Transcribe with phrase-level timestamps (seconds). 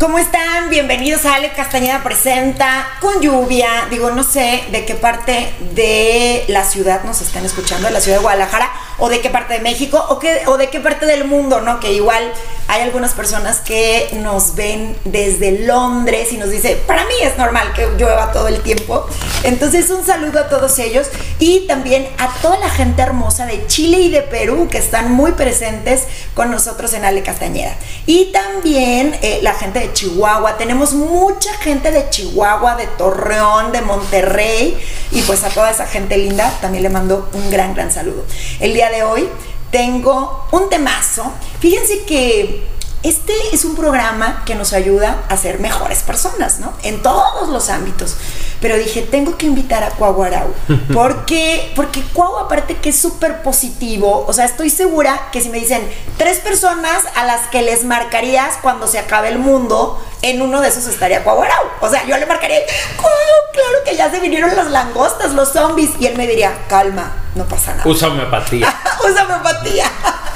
[0.00, 0.70] ¿Cómo están?
[0.70, 3.68] Bienvenidos a Ale Castañeda Presenta con lluvia.
[3.90, 8.16] Digo, no sé de qué parte de la ciudad nos están escuchando, de la ciudad
[8.16, 11.24] de Guadalajara, o de qué parte de México, o, qué, o de qué parte del
[11.24, 11.80] mundo, ¿no?
[11.80, 12.32] Que igual
[12.68, 17.72] hay algunas personas que nos ven desde Londres y nos dice, para mí es normal
[17.74, 19.06] que llueva todo el tiempo.
[19.42, 21.08] Entonces, un saludo a todos ellos
[21.38, 25.32] y también a toda la gente hermosa de Chile y de Perú que están muy
[25.32, 27.74] presentes con nosotros en Ale Castañeda.
[28.06, 30.56] Y también eh, la gente de Chihuahua.
[30.56, 34.78] Tenemos mucha gente de Chihuahua, de Torreón, de Monterrey.
[35.10, 38.24] Y pues a toda esa gente linda también le mando un gran, gran saludo.
[38.60, 39.28] El día de hoy
[39.70, 41.32] tengo un temazo.
[41.60, 42.66] Fíjense que
[43.02, 46.72] este es un programa que nos ayuda a ser mejores personas, ¿no?
[46.82, 48.16] En todos los ámbitos.
[48.60, 50.52] Pero dije, tengo que invitar a Cuau Arau.
[50.92, 55.58] Porque, porque Cuau, aparte que es súper positivo, o sea, estoy segura que si me
[55.58, 55.80] dicen
[56.18, 60.68] tres personas a las que les marcarías cuando se acabe el mundo, en uno de
[60.68, 61.64] esos estaría Cuau Arau.
[61.80, 62.58] O sea, yo le marcaría,
[62.96, 63.12] Cuau,
[63.52, 65.90] claro que ya se vinieron las langostas, los zombies.
[65.98, 67.88] Y él me diría, calma, no pasa nada.
[67.88, 68.74] Usa homeopatía.
[69.08, 69.90] Usa homeopatía.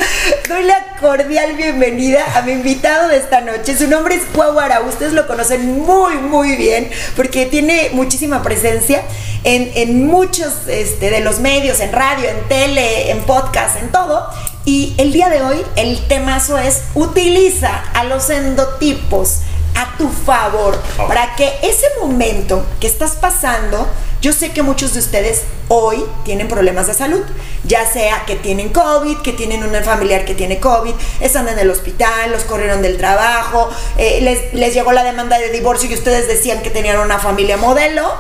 [0.49, 3.77] Doy la cordial bienvenida a mi invitado de esta noche.
[3.77, 4.80] Su nombre es Cuauara.
[4.80, 9.02] Ustedes lo conocen muy, muy bien porque tiene muchísima presencia
[9.44, 14.27] en, en muchos este, de los medios, en radio, en tele, en podcast, en todo.
[14.64, 19.41] Y el día de hoy el temazo es utiliza a los endotipos
[19.75, 21.08] a tu favor Oh.
[21.08, 23.88] para que ese momento que estás pasando,
[24.25, 27.20] yo sé que muchos de ustedes hoy tienen problemas de salud,
[27.64, 31.69] ya sea que tienen COVID, que tienen un familiar que tiene COVID, están en el
[31.69, 36.27] hospital, los corrieron del trabajo, eh, les, les llegó la demanda de divorcio y ustedes
[36.27, 38.14] decían que tenían una familia modelo.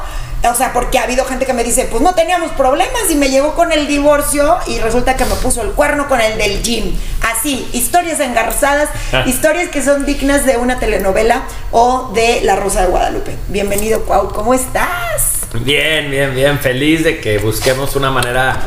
[0.46, 3.30] O sea, porque ha habido gente que me dice, pues no teníamos problemas y me
[3.30, 6.94] llegó con el divorcio y resulta que me puso el cuerno con el del gym.
[7.22, 8.90] Así, historias engarzadas,
[9.24, 13.34] historias que son dignas de una telenovela o de La Rosa de Guadalupe.
[13.48, 15.46] Bienvenido, Cuau, ¿cómo estás?
[15.54, 16.58] Bien, bien, bien.
[16.58, 18.60] Feliz de que busquemos una manera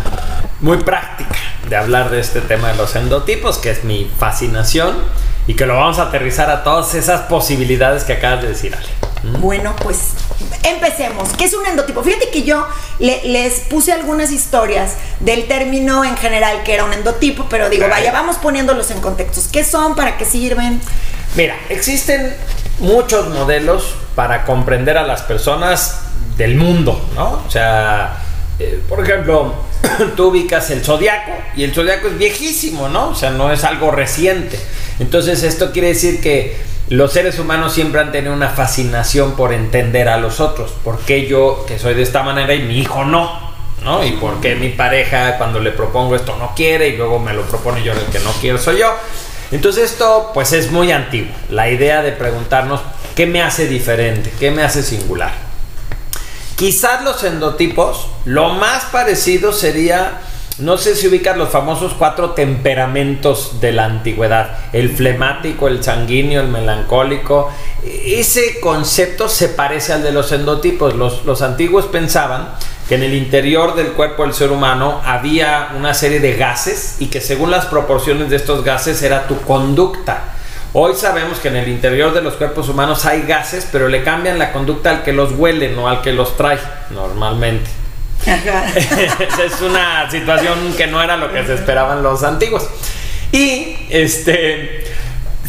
[0.62, 1.36] muy práctica
[1.70, 4.96] de hablar de este tema de los endotipos, que es mi fascinación,
[5.46, 9.38] y que lo vamos a aterrizar a todas esas posibilidades que acabas de decir, Ale.
[9.40, 10.14] Bueno, pues
[10.70, 11.30] empecemos.
[11.38, 12.04] ¿Qué es un endotipo?
[12.04, 12.66] Fíjate que yo
[13.00, 17.88] le- les puse algunas historias del término en general que era un endotipo, pero digo,
[17.90, 19.48] vaya, vamos poniéndolos en contextos.
[19.52, 19.96] ¿Qué son?
[19.96, 20.80] ¿Para qué sirven?
[21.36, 22.36] Mira, existen
[22.80, 26.02] muchos modelos para comprender a las personas
[26.38, 27.44] del mundo, ¿no?
[27.48, 28.18] O sea,
[28.60, 29.56] eh, por ejemplo,
[30.16, 33.10] tú ubicas el zodiaco y el zodiaco es viejísimo, ¿no?
[33.10, 34.60] O sea, no es algo reciente.
[35.00, 36.58] Entonces, esto quiere decir que
[36.90, 40.72] los seres humanos siempre han tenido una fascinación por entender a los otros.
[40.84, 43.48] ¿Por qué yo, que soy de esta manera, y mi hijo no?
[43.84, 44.04] ¿No?
[44.06, 47.44] Y por qué mi pareja, cuando le propongo esto, no quiere y luego me lo
[47.44, 48.94] propone yo el que no quiero soy yo.
[49.52, 52.82] Entonces esto pues es muy antiguo, la idea de preguntarnos
[53.16, 55.32] qué me hace diferente, qué me hace singular.
[56.58, 60.20] Quizás los endotipos, lo más parecido sería,
[60.60, 66.42] no sé si ubicas los famosos cuatro temperamentos de la antigüedad, el flemático, el sanguíneo,
[66.42, 67.52] el melancólico.
[67.86, 70.96] Ese concepto se parece al de los endotipos.
[70.96, 72.50] Los, antiguos pensaban
[72.90, 77.08] que en el interior del cuerpo del ser humano había una serie de gases y
[77.08, 80.34] que según las proporciones de estos gases era tu conducta.
[80.74, 84.40] Hoy sabemos que en el interior de los cuerpos humanos hay gases, pero le cambian
[84.40, 86.58] la conducta al que los huele, no al que los trae,
[86.90, 87.77] normalmente.
[88.76, 92.68] Esa es una situación que no era lo que se esperaban los antiguos.
[93.32, 94.84] Y este,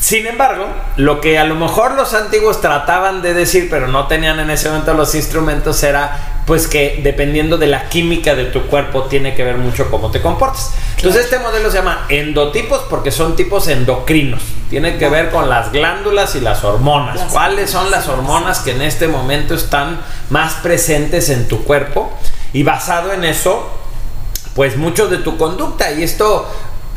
[0.00, 0.66] sin embargo,
[0.96, 4.68] lo que a lo mejor los antiguos trataban de decir, pero no tenían en ese
[4.68, 9.44] momento los instrumentos, era pues que dependiendo de la química de tu cuerpo tiene que
[9.44, 10.72] ver mucho cómo te comportas.
[10.96, 14.42] Entonces este modelo se llama endotipos porque son tipos endocrinos.
[14.70, 17.16] Tiene que ver con las glándulas y las hormonas.
[17.16, 20.00] Las ¿Cuáles son las hormonas que en este momento están
[20.30, 22.12] más presentes en tu cuerpo?
[22.53, 23.69] Y basado en eso,
[24.54, 25.92] pues mucho de tu conducta.
[25.92, 26.48] Y esto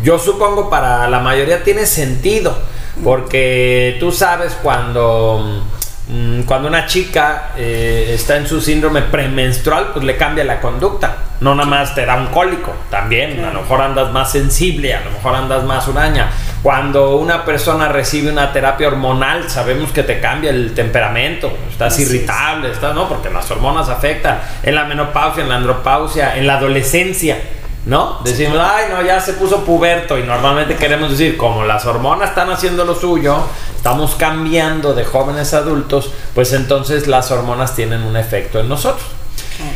[0.04, 2.58] yo supongo para la mayoría tiene sentido.
[3.04, 5.64] Porque tú sabes cuando,
[6.08, 11.18] mm, cuando una chica eh, está en su síndrome premenstrual, pues le cambia la conducta.
[11.42, 13.44] No nada más te da un cólico, también.
[13.44, 16.30] A lo mejor andas más sensible, a lo mejor andas más huraña.
[16.62, 21.52] Cuando una persona recibe una terapia hormonal, sabemos que te cambia el temperamento.
[21.68, 22.14] Estás Así es.
[22.14, 23.10] irritable, estás, ¿no?
[23.10, 27.38] Porque las hormonas afectan en la menopausia, en la andropausia, en la adolescencia.
[27.84, 28.20] ¿No?
[28.24, 30.20] Decimos, ay, no, ya se puso puberto.
[30.20, 33.38] Y normalmente queremos decir, como las hormonas están haciendo lo suyo,
[33.76, 39.08] estamos cambiando de jóvenes a adultos, pues entonces las hormonas tienen un efecto en nosotros.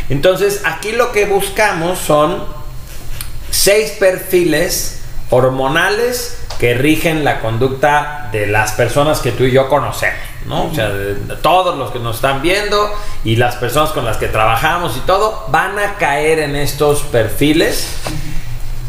[0.09, 2.43] Entonces, aquí lo que buscamos son
[3.49, 10.19] seis perfiles hormonales que rigen la conducta de las personas que tú y yo conocemos,
[10.45, 10.65] ¿no?
[10.67, 12.89] O sea, de- de todos los que nos están viendo
[13.23, 17.87] y las personas con las que trabajamos y todo, van a caer en estos perfiles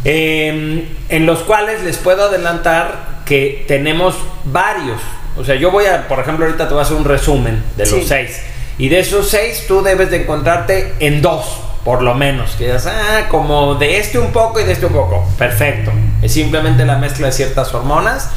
[0.05, 4.15] eh, en los cuales les puedo adelantar que tenemos
[4.45, 5.01] varios.
[5.37, 7.87] O sea, yo voy a, por ejemplo, ahorita te voy a hacer un resumen de
[7.87, 7.97] Sí.
[7.97, 8.41] los seis.
[8.79, 12.53] Y de esos seis, tú debes de encontrarte en dos, por lo menos.
[12.53, 15.27] Que digas, ah, como de este un poco y de este un poco.
[15.39, 15.93] Perfecto.
[16.21, 18.31] Es simplemente la mezcla de ciertas hormonas.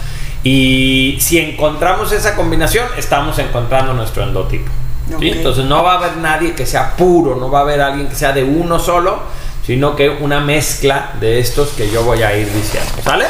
[0.43, 4.71] Y si encontramos esa combinación, estamos encontrando nuestro endotipo.
[5.09, 5.13] ¿sí?
[5.15, 5.21] Ok.
[5.23, 8.15] Entonces no va a haber nadie que sea puro, no va a haber alguien que
[8.15, 9.19] sea de uno solo,
[9.65, 12.89] sino que una mezcla de estos que yo voy a ir diciendo.
[13.03, 13.25] ¿Sale?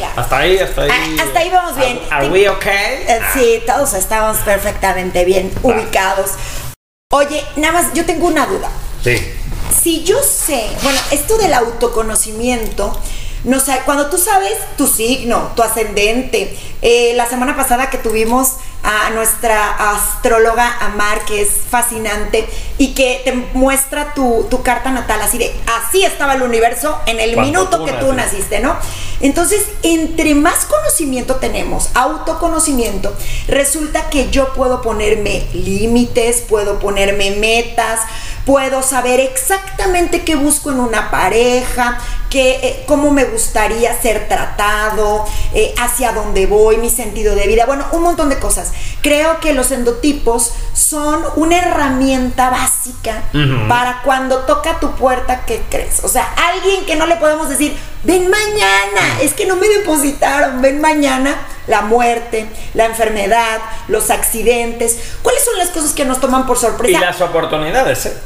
[0.00, 0.20] Claro.
[0.20, 0.90] Hasta ahí, hasta ahí.
[0.90, 2.00] Ah, hasta ahí vamos bien.
[2.10, 3.04] ¿Are, are we okay?
[3.06, 6.30] Eh, Sí, todos estamos perfectamente bien ubicados.
[7.12, 8.70] Oye, nada más, yo tengo una duda.
[9.04, 9.16] Sí.
[9.82, 12.98] Si yo sé, bueno, esto del autoconocimiento,
[13.44, 18.54] no sé, cuando tú sabes tu signo, tu ascendente, eh, la semana pasada que tuvimos
[18.82, 22.48] a nuestra astróloga Amar, que es fascinante,
[22.78, 27.20] y que te muestra tu, tu carta natal, así de, así estaba el universo en
[27.20, 28.60] el Cuando minuto tú que tú naciste.
[28.60, 28.74] ¿no?
[29.20, 33.14] Entonces, entre más conocimiento tenemos, autoconocimiento,
[33.48, 38.00] resulta que yo puedo ponerme límites, puedo ponerme metas,
[38.46, 42.00] puedo saber exactamente qué busco en una pareja,
[42.30, 47.66] qué, eh, cómo me gustaría ser tratado, eh, hacia dónde voy, mi sentido de vida,
[47.66, 48.69] bueno, un montón de cosas.
[49.02, 53.22] Creo que los endotipos son una herramienta básica
[53.68, 56.04] para cuando toca tu puerta, ¿qué crees?
[56.04, 60.60] O sea, alguien que no le podemos decir, ven mañana, es que no me depositaron,
[60.62, 61.34] ven mañana.
[61.66, 64.98] La muerte, la enfermedad, los accidentes.
[65.22, 66.98] ¿Cuáles son las cosas que nos toman por Y sorpresa?
[67.00, 68.16] las oportunidades, ¿eh?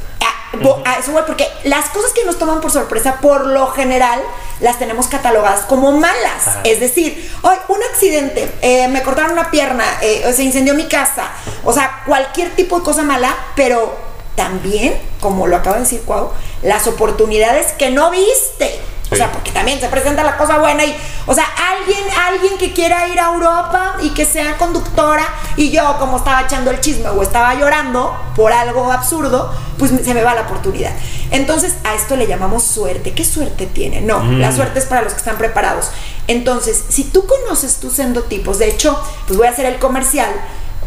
[0.63, 4.21] Bo- a eso voy, porque las cosas que nos toman por sorpresa, por lo general,
[4.59, 6.47] las tenemos catalogadas como malas.
[6.47, 6.61] Ajá.
[6.63, 11.29] Es decir, hoy un accidente, eh, me cortaron una pierna, eh, se incendió mi casa,
[11.63, 13.95] o sea, cualquier tipo de cosa mala, pero
[14.35, 16.31] también, como lo acaba de decir Cuau,
[16.61, 18.79] las oportunidades que no viste.
[19.15, 20.95] O sea, porque también se presenta la cosa buena y,
[21.25, 21.45] o sea,
[21.77, 25.25] alguien, alguien que quiera ir a Europa y que sea conductora
[25.57, 30.13] y yo como estaba echando el chisme o estaba llorando por algo absurdo, pues se
[30.13, 30.91] me va la oportunidad.
[31.31, 33.13] Entonces, a esto le llamamos suerte.
[33.13, 34.01] ¿Qué suerte tiene?
[34.01, 34.39] No, Mm.
[34.39, 35.89] la suerte es para los que están preparados.
[36.27, 38.97] Entonces, si tú conoces tus endotipos, de hecho,
[39.27, 40.29] pues voy a hacer el comercial.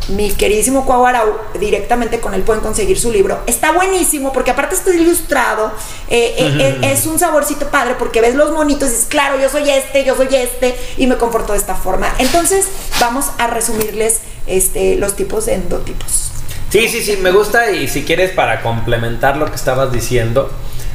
[0.09, 3.41] Mi queridísimo Cuauarau, directamente con él pueden conseguir su libro.
[3.47, 5.73] Está buenísimo porque aparte está ilustrado.
[6.09, 9.49] eh, eh, eh, es un saborcito padre porque ves los monitos y dices, claro, yo
[9.51, 12.13] soy este, yo soy este, y me comporto de esta forma.
[12.19, 12.67] Entonces,
[13.01, 16.33] vamos a resumirles este, los tipos de endotipos.
[16.71, 20.51] Sí, sí, sí, me gusta y si quieres para complementar lo que estabas diciendo,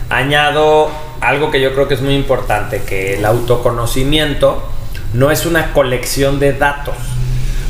[0.09, 4.61] añado algo que yo creo que es muy importante, que el autoconocimiento
[5.13, 6.95] no es una colección de datos,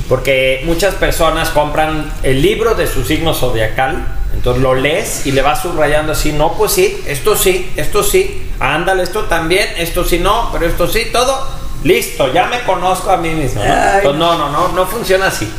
[0.10, 5.42] porque muchas personas compran el libro de su signo zodiacal, entonces lo lees y le
[5.42, 10.20] vas subrayando así, no, pues sí, esto sí, esto sí, ándale, esto también, esto sí
[10.20, 11.48] no, pero esto sí, todo,
[11.84, 13.64] listo, ya me conozco a mí mismo.
[13.64, 13.74] ¿no?
[13.74, 15.50] Entonces, no, no, no, no funciona así.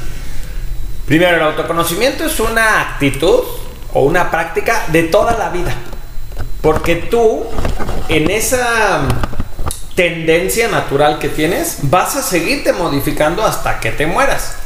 [1.07, 3.41] Primero, el autoconocimiento es una actitud
[3.93, 5.75] o una práctica de toda la vida.
[6.63, 7.45] Porque tú,
[8.09, 9.03] en esa
[9.95, 14.57] tendencia natural que tienes, vas a seguirte modificando hasta que te mueras.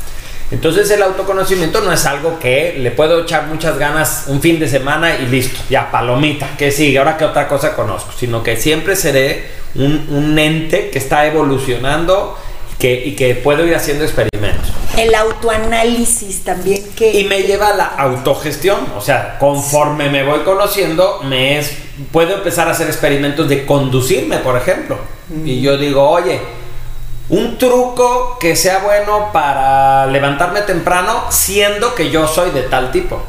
[0.50, 4.66] Entonces el autoconocimiento no es algo que le puedo echar muchas ganas un fin de
[4.66, 8.96] semana y listo, ya palomita, que sigue, ahora que otra cosa conozco, sino que siempre
[8.96, 12.38] seré un, un ente que está evolucionando
[12.78, 14.72] que, y que puedo ir haciendo experimentos.
[14.96, 17.12] El autoanálisis también, que...
[17.12, 21.76] Y me lleva a la autogestión, o sea, conforme me voy conociendo, me es,
[22.10, 24.98] puedo empezar a hacer experimentos de conducirme, por ejemplo.
[25.44, 26.40] Y yo digo, oye,
[27.28, 33.22] un truco que sea bueno para levantarme temprano, siendo que yo soy de tal tipo.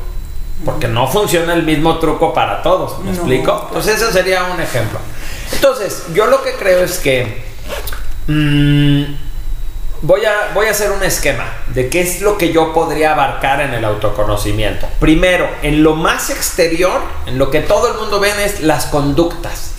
[0.63, 3.69] Porque no funciona el mismo truco para todos, ¿me No, explico?
[3.71, 4.99] Pues ese sería un ejemplo.
[5.53, 7.43] Entonces, yo lo que creo es que
[8.27, 9.03] mm,
[10.01, 13.61] voy, a, voy a hacer un esquema de qué es lo que yo podría abarcar
[13.61, 14.87] en el autoconocimiento.
[14.99, 19.75] Primero, en lo más exterior, en lo que todo el mundo ve es las conductas.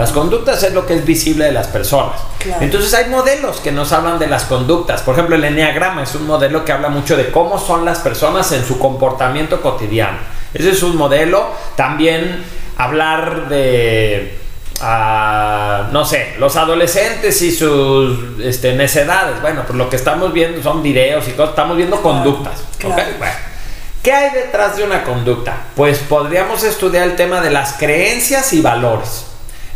[0.00, 2.16] Las conductas es lo que es visible de las personas.
[2.38, 2.62] Claro.
[2.62, 5.02] Entonces hay modelos que nos hablan de las conductas.
[5.02, 8.50] Por ejemplo, el enneagrama es un modelo que habla mucho de cómo son las personas
[8.52, 10.16] en su comportamiento cotidiano.
[10.54, 11.48] Ese es un modelo.
[11.76, 12.42] También
[12.78, 14.38] hablar de,
[14.80, 19.42] ah, no sé, los adolescentes y sus este, necedades.
[19.42, 21.50] Bueno, pues lo que estamos viendo son videos y cosas.
[21.50, 22.54] Estamos viendo conductas.
[24.02, 25.58] ¿Qué hay detrás de una conducta?
[25.76, 29.26] Pues podríamos estudiar el tema de las creencias y valores.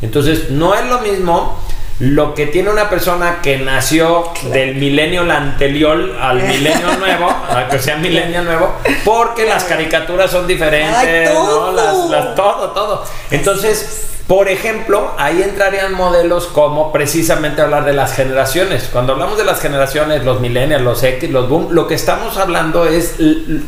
[0.02, 1.58] Entonces, no es lo mismo
[2.00, 7.78] lo que tiene una persona que nació del milenio anterior al milenio nuevo, a que
[7.78, 8.74] sea milenio nuevo,
[9.04, 11.72] porque las caricaturas son diferentes, todo.
[11.72, 12.10] ¿no?
[12.10, 13.04] Las, todo, todo.
[13.30, 18.88] Entonces, por ejemplo, ahí entrarían modelos como precisamente hablar de las generaciones.
[18.90, 22.86] Cuando hablamos de las generaciones, los millennials, los X, los boom, lo que estamos hablando
[22.86, 23.16] es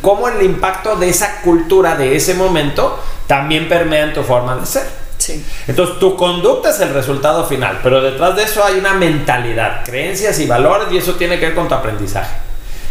[0.00, 4.66] cómo el impacto de esa cultura de ese momento también permea en tu forma de
[4.66, 5.05] ser.
[5.66, 10.38] Entonces tu conducta es el resultado final, pero detrás de eso hay una mentalidad, creencias
[10.40, 12.46] y valores y eso tiene que ver con tu aprendizaje.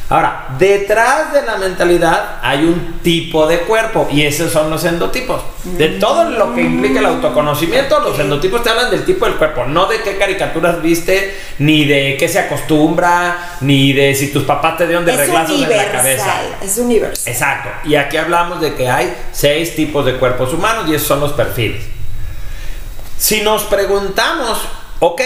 [0.07, 5.41] Ahora, detrás de la mentalidad hay un tipo de cuerpo y esos son los endotipos.
[5.63, 9.65] De todo lo que implica el autoconocimiento, los endotipos te hablan del tipo del cuerpo,
[9.65, 14.77] no de qué caricaturas viste, ni de qué se acostumbra, ni de si tus papás
[14.77, 16.41] te dieron de reglazos en la cabeza.
[16.61, 17.33] Es universal.
[17.33, 17.69] Exacto.
[17.85, 21.33] Y aquí hablamos de que hay seis tipos de cuerpos humanos y esos son los
[21.33, 21.94] perfiles.
[23.17, 24.59] Si nos preguntamos,
[24.99, 25.21] ok,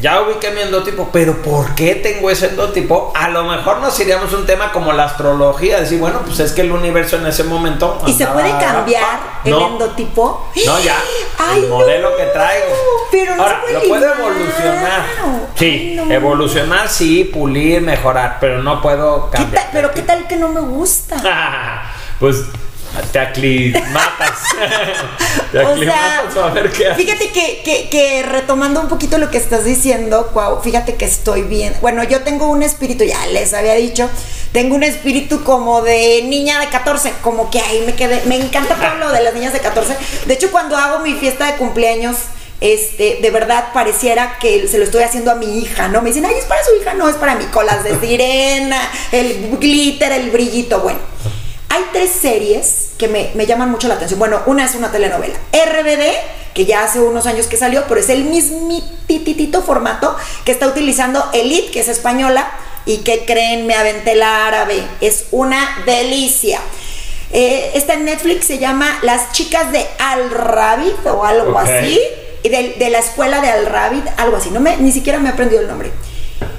[0.00, 3.12] ya ubiqué mi endotipo, pero ¿por qué tengo ese endotipo?
[3.14, 6.62] A lo mejor nos iríamos un tema como la astrología, decir, bueno, pues es que
[6.62, 8.00] el universo en ese momento.
[8.06, 10.46] ¿Y se puede cambiar el endotipo?
[10.66, 10.96] No, ya.
[11.54, 12.66] el modelo que traigo.
[13.10, 15.02] Pero no Ahora, se lo puede evolucionar.
[15.54, 19.68] Sí, evolucionar, sí, pulir, mejorar, pero no puedo cambiar.
[19.72, 21.82] pero ¿qué tal que no me gusta?
[22.20, 22.44] pues
[23.12, 24.38] te aclimatas.
[25.52, 30.30] te aclimatas a ver qué Fíjate que, que, retomando un poquito lo que estás diciendo,
[30.62, 31.74] fíjate que estoy bien.
[31.80, 34.08] Bueno, yo tengo un espíritu, ya les había dicho,
[34.52, 38.22] tengo un espíritu como de niña de 14, como que ahí me quedé.
[38.26, 39.96] Me encanta todo lo de las niñas de 14.
[40.26, 42.16] De hecho, cuando hago mi fiesta de cumpleaños,
[42.60, 46.02] este, de verdad pareciera que se lo estoy haciendo a mi hija, ¿no?
[46.02, 49.56] Me dicen, ay, es para su hija, no, es para mí, colas de sirena, el
[49.58, 50.98] glitter, el brillito, bueno.
[51.70, 54.18] Hay tres series que me, llaman mucho la atención.
[54.18, 55.38] Bueno, una es una telenovela.
[55.52, 60.66] RBD, que ya hace unos años que salió, pero es el mismititito formato que está
[60.66, 62.50] utilizando Elite, que es española,
[62.86, 64.82] y que creen, me aventé la árabe.
[65.00, 66.60] Es una delicia.
[67.32, 72.00] Eh, esta en Netflix se llama Las chicas de Al Rabbit o algo así.
[72.42, 74.50] De, de la escuela de Al Rabbit, algo así.
[74.50, 75.92] No me, ni siquiera me he aprendido el nombre.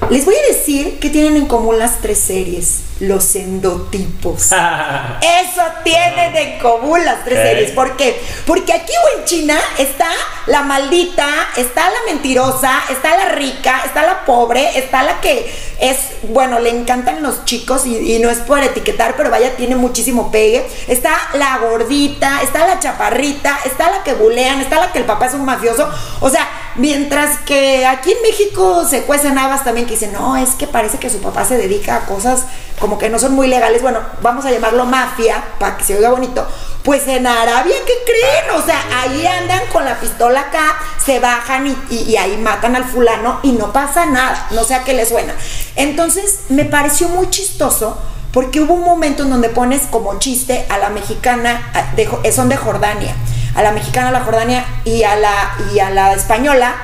[0.08, 4.52] Les voy a decir que tienen en común las tres series, los endotipos.
[4.52, 7.70] Eso tienen en común las tres series.
[7.72, 8.20] ¿Por qué?
[8.46, 10.08] Porque aquí o en China está
[10.46, 15.96] la maldita, está la mentirosa, está la rica, está la pobre, está la que es,
[16.22, 20.64] bueno, le encantan los chicos y, no es por etiquetar, pero vaya, tiene muchísimo pegue.
[20.86, 25.26] Está la gordita, está la chaparrita, está la que bulean, está la que el papá
[25.26, 25.88] es un mafioso.
[26.20, 30.50] O sea, mientras que aquí en México se cuecen habas también que dicen, no, es
[30.50, 32.44] que parece que su papá se dedica a cosas
[32.82, 33.80] como que no son muy legales.
[33.80, 36.44] Bueno, vamos a llamarlo mafia para que se oiga bonito.
[36.82, 38.60] Pues en Arabia, ¿qué creen?
[38.60, 43.38] O sea, ahí andan con la pistola acá, se bajan y, ahí matan al fulano
[43.44, 44.48] y no pasa nada.
[44.50, 45.32] No sé a qué le suena.
[45.76, 47.96] Entonces, me pareció muy chistoso
[48.32, 52.56] porque hubo un momento en donde pones como chiste a la mexicana, de, son de
[52.56, 53.14] Jordania,
[53.54, 56.74] a la mexicana, a la Jordania y a la, y a la española.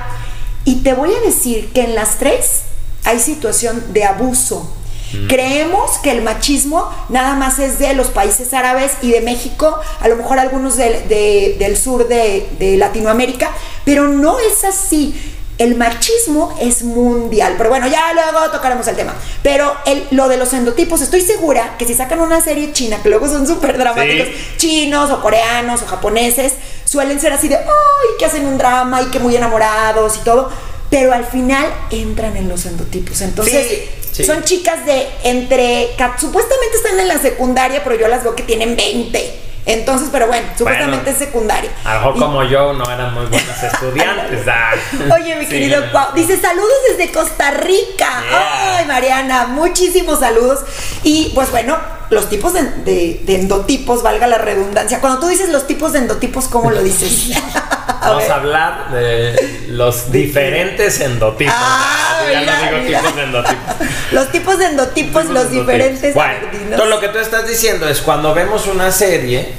[0.63, 2.61] Y te voy a decir que en las tres
[3.03, 4.78] hay situación de abuso.
[5.13, 5.27] Mm.
[5.27, 10.07] Creemos que el machismo nada más es de los países árabes y de México, a
[10.07, 13.51] lo mejor algunos del sur de, de Latinoamérica,
[13.85, 15.15] pero no es así
[15.59, 17.55] el machismo es mundial.
[17.57, 19.13] Pero bueno, ya luego tocaremos el tema.
[19.43, 23.09] Pero el, lo de los endotipos, estoy segura que si sacan una serie china, que
[23.09, 26.53] luego son súper dramáticos, chinos o coreanos o japoneses,
[26.85, 28.07] suelen ser así de, ¡ay!
[28.17, 30.49] que hacen un drama y que muy enamorados y todo.
[30.89, 33.21] Pero al final entran en los endotipos.
[33.21, 33.89] Entonces,
[34.25, 35.89] son chicas de entre.
[36.17, 39.49] Supuestamente están en la secundaria, pero yo las veo que tienen 20.
[39.65, 41.69] Entonces, pero bueno, supuestamente es secundaria.
[41.83, 44.45] A lo mejor como yo no eran muy buenas estudiantes.
[44.51, 44.73] Ah.
[45.13, 45.83] Oye, mi querido
[46.15, 48.23] dice saludos desde Costa Rica.
[48.31, 50.61] Ay, Mariana, muchísimos saludos.
[51.03, 51.77] Y pues bueno,
[52.09, 54.99] los tipos de, endotipos, valga la redundancia.
[54.99, 57.31] Cuando tú dices los tipos de endotipos, ¿cómo lo dices?
[58.01, 61.53] Vamos a hablar de los diferentes endotipos.
[61.55, 63.75] Ah, ya no digo tipos de endotipos.
[64.11, 66.15] Los tipos de endotipos, los diferentes.
[66.15, 66.39] Bueno,
[66.75, 69.49] todo lo que tú estás diciendo es cuando vemos una serie,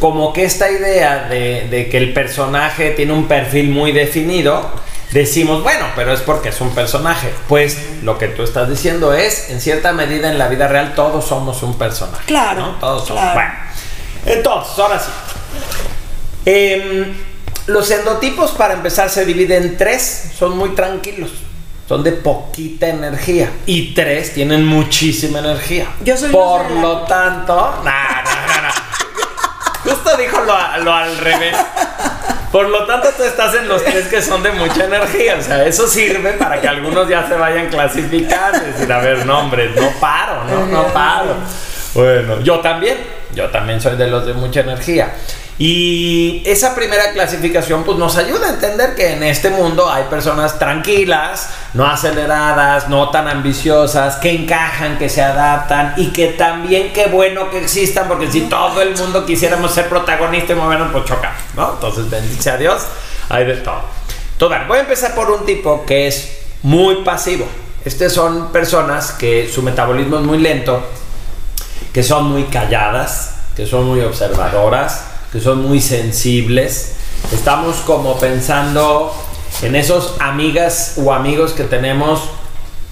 [0.00, 4.68] como que esta idea de, de que el personaje tiene un perfil muy definido
[5.10, 7.32] decimos, bueno, pero es porque es un personaje.
[7.48, 11.26] Pues lo que tú estás diciendo es, en cierta medida en la vida real todos
[11.26, 12.24] somos un personaje.
[12.26, 12.76] Claro.
[12.80, 13.34] Todos somos.
[13.34, 13.52] Bueno,
[14.26, 15.10] entonces, ahora sí.
[16.44, 17.14] Em,
[17.66, 21.30] los endotipos, para empezar, se dividen en tres, son muy tranquilos.
[21.88, 23.50] Son de poquita energía.
[23.64, 25.86] Y tres tienen muchísima energía.
[26.04, 27.54] Yo soy Por lo tanto.
[27.54, 31.56] No, no, no, Justo dijo lo, lo al revés.
[32.52, 35.36] Por lo tanto, tú estás en los tres que son de mucha energía.
[35.38, 38.58] O sea, eso sirve para que algunos ya se vayan clasificando.
[38.58, 40.66] Es decir, a ver, no, hombre, no paro, ¿no?
[40.66, 41.34] No paro.
[41.94, 42.96] Bueno, yo también.
[43.34, 45.12] Yo también soy de los de mucha energía.
[45.58, 50.56] Y esa primera clasificación pues nos ayuda a entender que en este mundo hay personas
[50.56, 57.06] tranquilas, no aceleradas, no tan ambiciosas, que encajan, que se adaptan y que también qué
[57.06, 61.34] bueno que existan porque si todo el mundo quisiéramos ser protagonista y movernos pues choca,
[61.56, 61.72] ¿no?
[61.72, 62.82] Entonces bendice a Dios,
[63.28, 63.82] hay de todo.
[64.32, 67.48] Entonces, voy a empezar por un tipo que es muy pasivo.
[67.84, 70.80] Estas son personas que su metabolismo es muy lento,
[71.92, 76.92] que son muy calladas, que son muy observadoras, que son muy sensibles.
[77.32, 79.14] Estamos como pensando
[79.62, 82.20] en esos amigas o amigos que tenemos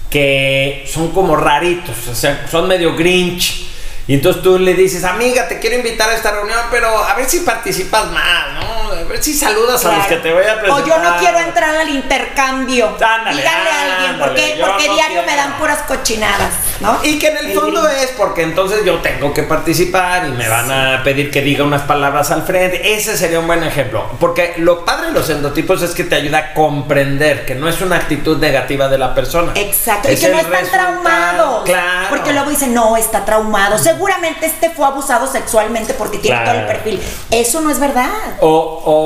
[0.09, 3.67] que son como raritos, o sea, son medio grinch.
[4.07, 7.29] Y entonces tú le dices, amiga, te quiero invitar a esta reunión, pero a ver
[7.29, 8.76] si participas más, ¿no?
[9.07, 10.83] A ver si saludas a los que te voy a presentar.
[10.83, 12.87] O yo no quiero entrar al intercambio.
[12.99, 16.99] Ándale, Díganle a alguien, ándale, porque, yo porque no diario me dan puras cochinadas, ¿no?
[17.03, 20.49] Y que en el El fondo es porque entonces yo tengo que participar y me
[20.49, 22.95] van a pedir que diga unas palabras al frente.
[22.95, 24.09] Ese sería un buen ejemplo.
[24.19, 27.79] Porque lo padre de los endotipos es que te ayuda a comprender que no es
[27.81, 29.53] una actitud negativa de la persona.
[29.55, 31.63] Exacto, y que no están traumados.
[31.63, 32.07] Claro.
[32.09, 33.77] Porque luego dicen, no, está traumado.
[33.77, 36.51] Seguramente este fue abusado sexualmente porque tiene Claro.
[36.51, 37.01] todo el perfil.
[37.31, 38.09] Eso no es verdad.
[38.41, 38.96] O, o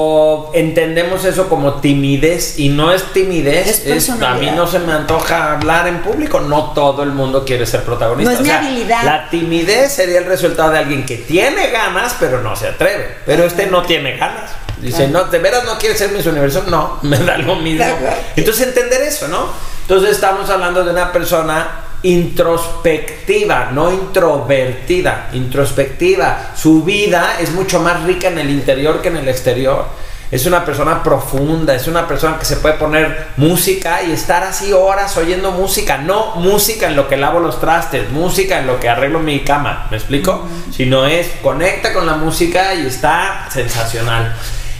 [0.53, 4.93] entendemos eso como timidez y no es timidez, Es es, a mí no se me
[4.93, 8.31] antoja hablar en público, no todo el mundo quiere ser protagonista.
[8.31, 9.03] No es mi habilidad.
[9.03, 13.43] La timidez sería el resultado de alguien que tiene ganas pero no se atreve, pero
[13.43, 14.51] este no tiene ganas.
[14.79, 16.63] Dice, no, ¿de veras no quiere ser Miss Universo?
[16.67, 17.85] No, me da lo mismo.
[18.35, 19.47] Entonces entender eso, ¿no?
[19.83, 21.67] Entonces estamos hablando de una persona
[22.03, 26.51] introspectiva, no introvertida, introspectiva.
[26.55, 29.85] Su vida es mucho más rica en el interior que en el exterior.
[30.31, 34.71] Es una persona profunda, es una persona que se puede poner música y estar así
[34.71, 38.87] horas oyendo música, no música en lo que lavo los trastes, música en lo que
[38.87, 40.47] arreglo mi cama, ¿me explico?
[40.71, 44.33] Sino es conecta con la música y está sensacional.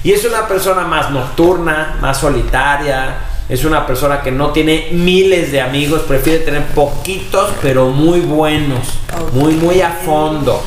[0.03, 3.17] Y es una persona más nocturna, más solitaria,
[3.51, 8.97] es una persona que no tiene miles de amigos, prefiere tener poquitos, pero muy buenos,
[9.33, 10.63] muy, muy a fondo.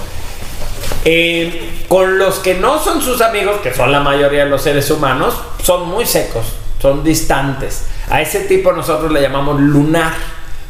[1.07, 4.91] Eh, con los que no son sus amigos, que son la mayoría de los seres
[4.91, 6.45] humanos, son muy secos,
[6.79, 7.87] son distantes.
[8.11, 10.13] A ese tipo nosotros le llamamos lunar.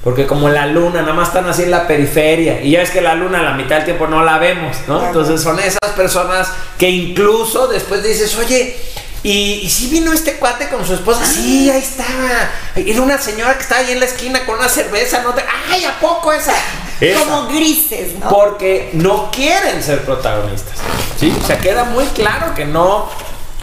[0.04, 2.62] Porque como la luna, nada más están así en la periferia.
[2.62, 5.02] Y ya es que la luna la mitad del tiempo no la vemos, ¿no?
[5.02, 8.76] Entonces son esas personas que incluso después dices, oye,
[9.24, 11.26] ¿y, y si vino este cuate con su esposa?
[11.26, 12.50] Sí, ahí estaba.
[12.76, 15.22] Era una señora que estaba ahí en la esquina con una cerveza.
[15.22, 15.42] ¿no te...
[15.68, 16.54] ¡Ay, a poco esa!
[17.00, 17.18] Esa.
[17.18, 18.28] Como grises, ¿no?
[18.28, 20.78] Porque no quieren ser protagonistas.
[21.18, 21.36] ¿Sí?
[21.42, 23.08] O sea, queda muy claro que no,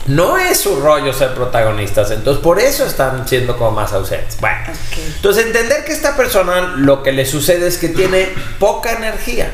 [0.08, 2.12] no es su rollo ser protagonistas.
[2.12, 4.38] Entonces, por eso están siendo como más ausentes.
[4.42, 4.58] Bueno,
[5.16, 9.52] entonces entender que esta persona lo que le sucede es que tiene poca energía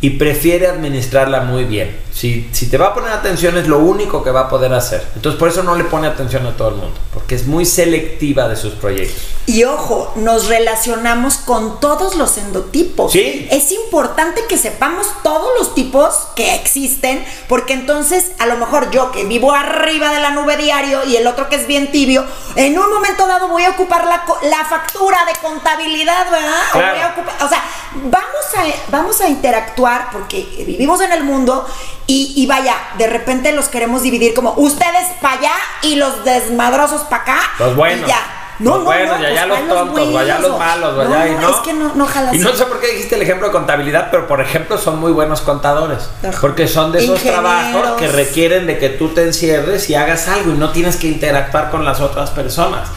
[0.00, 1.96] y prefiere administrarla muy bien.
[2.18, 5.06] Si, si te va a poner atención es lo único que va a poder hacer.
[5.14, 6.98] Entonces, por eso no le pone atención a todo el mundo.
[7.14, 9.22] Porque es muy selectiva de sus proyectos.
[9.46, 13.12] Y ojo, nos relacionamos con todos los endotipos.
[13.12, 13.46] Sí.
[13.52, 19.12] Es importante que sepamos todos los tipos que existen, porque entonces a lo mejor yo
[19.12, 22.24] que vivo arriba de la nube diario y el otro que es bien tibio,
[22.56, 26.62] en un momento dado voy a ocupar la, la factura de contabilidad, ¿verdad?
[26.74, 27.62] O, voy a ocupar- o sea,
[27.94, 31.64] vamos a, vamos a interactuar porque vivimos en el mundo
[32.08, 37.02] y, y vaya, de repente los queremos dividir como ustedes para allá y los desmadrosos
[37.02, 37.38] para acá.
[37.60, 38.04] Los buenos.
[38.06, 38.34] y ya.
[38.60, 40.50] No, los no, buenos, no, allá pues, los ¿cuál tontos, o allá buenos?
[40.50, 42.80] los malos, No, allá y no, es que no- no jala Y no sé por
[42.80, 46.10] qué dijiste el ejemplo de contabilidad, pero por ejemplo son muy buenos contadores.
[46.40, 47.40] Porque son de esos Ingenieros.
[47.44, 51.06] trabajos que requieren de que tú te encierres y hagas algo y no tienes que
[51.06, 52.88] interactuar con las otras personas.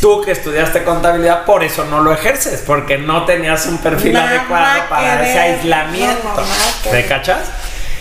[0.00, 4.30] Tú que estudiaste contabilidad, por eso no lo ejerces, porque no tenías un perfil Nada
[4.30, 6.28] adecuado para ese aislamiento.
[6.90, 7.38] ¿Me cachas?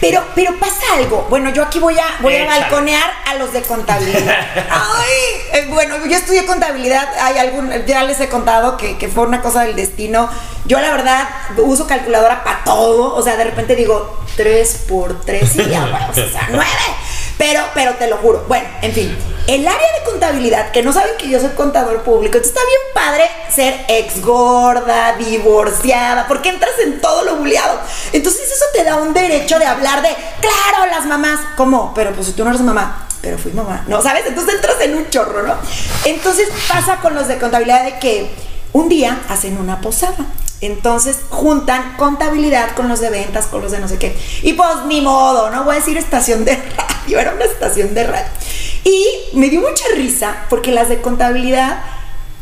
[0.03, 1.27] Pero, pero pasa algo.
[1.29, 4.35] Bueno, yo aquí voy a, voy a balconear a los de contabilidad.
[4.69, 5.13] Ay,
[5.53, 7.07] eh, bueno, yo estudié contabilidad.
[7.21, 10.29] Hay algún, ya les he contado que, que fue una cosa del destino.
[10.65, 13.15] Yo la verdad uso calculadora para todo.
[13.15, 16.65] O sea, de repente digo 3 por 3 y ya, bueno, o sea, 9.
[17.37, 18.45] Pero, pero te lo juro.
[18.47, 19.17] Bueno, en fin.
[19.47, 22.79] El área de contabilidad, que no saben que yo soy contador público, entonces está bien
[22.93, 27.77] padre ser ex gorda, divorciada, porque entras en todo lo buleado.
[28.13, 31.39] Entonces eso te da un derecho de hablar de, claro, las mamás.
[31.57, 31.93] ¿Cómo?
[31.93, 33.83] Pero pues si tú no eres mamá, pero fui mamá.
[33.87, 34.25] No, ¿sabes?
[34.27, 35.55] Entonces entras en un chorro, ¿no?
[36.05, 40.25] Entonces pasa con los de contabilidad de que un día hacen una posada.
[40.61, 44.17] Entonces juntan contabilidad con los de ventas, con los de no sé qué.
[44.43, 48.07] Y pues ni modo, no voy a decir estación de radio, era una estación de
[48.07, 48.31] radio.
[48.83, 51.83] Y me dio mucha risa porque las de contabilidad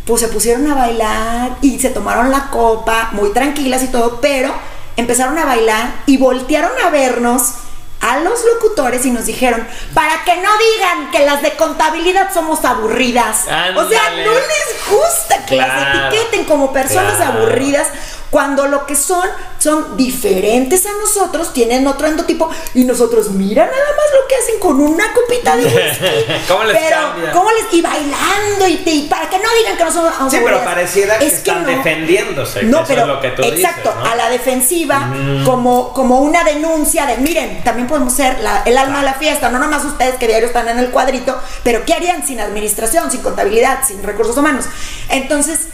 [0.06, 4.54] pues se pusieron a bailar y se tomaron la copa muy tranquilas y todo, pero
[4.98, 7.54] empezaron a bailar y voltearon a vernos
[8.02, 12.66] a los locutores y nos dijeron, para que no digan que las de contabilidad somos
[12.66, 13.46] aburridas.
[13.76, 17.88] O sea, no les gusta que las etiqueten como personas aburridas
[18.32, 19.28] cuando lo que son
[19.60, 24.60] son diferentes a nosotros, tienen otro endotipo y nosotros mira nada más lo que hacen
[24.60, 26.34] con una copita de whisky.
[26.48, 26.98] ¿Cómo les pero,
[27.34, 31.20] ¿cómo les y bailando y, para que no digan que no somos Sí, pero pareciera
[31.20, 32.64] que están defendiéndose.
[32.64, 35.46] No, pero es lo que tú exacto, dices, a la defensiva mm.
[35.46, 39.60] como como una denuncia de, miren, también podemos ser el alma de la fiesta, no
[39.60, 43.80] nomás ustedes que diario están en el cuadrito, pero ¿qué harían sin administración, sin contabilidad,
[43.86, 44.66] sin recursos humanos?
[45.10, 45.68] Entonces,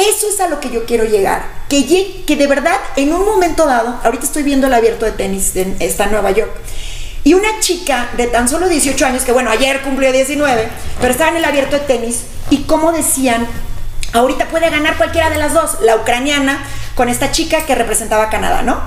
[0.00, 1.44] eso es a lo que yo quiero llegar.
[1.68, 5.54] Que, que de verdad, en un momento dado, ahorita estoy viendo el abierto de tenis,
[5.54, 5.76] en
[6.10, 6.50] Nueva York,
[7.22, 10.68] y una chica de tan solo 18 años, que bueno, ayer cumplió 19,
[11.00, 13.46] pero estaba en el abierto de tenis, y como decían,
[14.12, 18.30] ahorita puede ganar cualquiera de las dos, la ucraniana con esta chica que representaba a
[18.30, 18.80] Canadá, ¿no?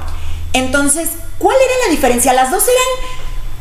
[0.53, 2.33] Entonces, ¿cuál era la diferencia?
[2.33, 3.13] Las dos eran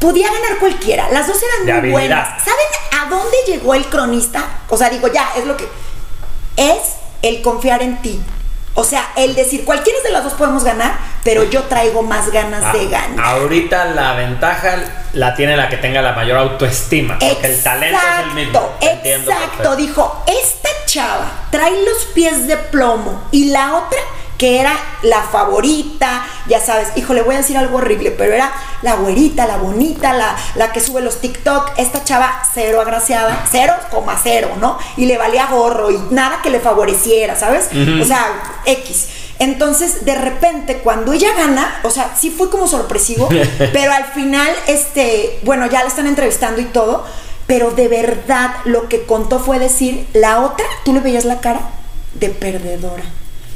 [0.02, 1.08] podía ganar cualquiera.
[1.10, 2.42] Las dos eran muy buenas.
[2.42, 4.44] ¿Saben a dónde llegó el cronista?
[4.68, 5.66] O sea, digo, ya, es lo que.
[6.56, 8.20] Es el confiar en ti.
[8.74, 12.72] O sea, el decir, cualquiera de las dos podemos ganar, pero yo traigo más ganas
[12.72, 13.26] de ah, ganar.
[13.26, 14.78] Ahorita la ventaja
[15.12, 18.60] la tiene la que tenga la mayor autoestima, porque el talento es el mismo.
[18.80, 23.98] Exacto, dijo, esta chava trae los pies de plomo y la otra
[24.42, 28.52] que era la favorita, ya sabes, hijo, le voy a decir algo horrible, pero era
[28.82, 33.72] la güerita, la bonita, la, la que sube los TikTok, esta chava cero agraciada, cero
[33.92, 34.80] coma cero, ¿no?
[34.96, 37.68] Y le valía gorro y nada que le favoreciera, ¿sabes?
[38.00, 39.10] O sea, X.
[39.38, 43.28] Entonces, de repente, cuando ella gana, o sea, sí fue como sorpresivo,
[43.72, 47.06] pero al final, este, bueno, ya la están entrevistando y todo,
[47.46, 51.60] pero de verdad lo que contó fue decir, la otra, tú le veías la cara
[52.14, 53.04] de perdedora.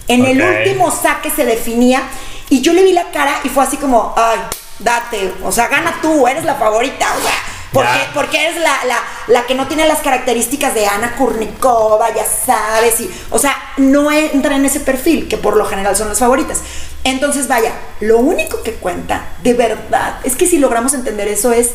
[0.08, 2.02] En el último saque se definía
[2.48, 4.38] y yo le vi la cara y fue así como, ay,
[4.78, 7.34] date, o sea, gana tú, eres la favorita, o sea,
[7.72, 12.24] porque, porque eres la, la, la, que no tiene las características de Ana Kurnikova, ya
[12.24, 16.18] sabes, y, o sea, no entra en ese perfil, que por lo general son las
[16.18, 16.62] favoritas.
[17.04, 21.72] Entonces, vaya, lo único que cuenta, de verdad, es que si logramos entender eso es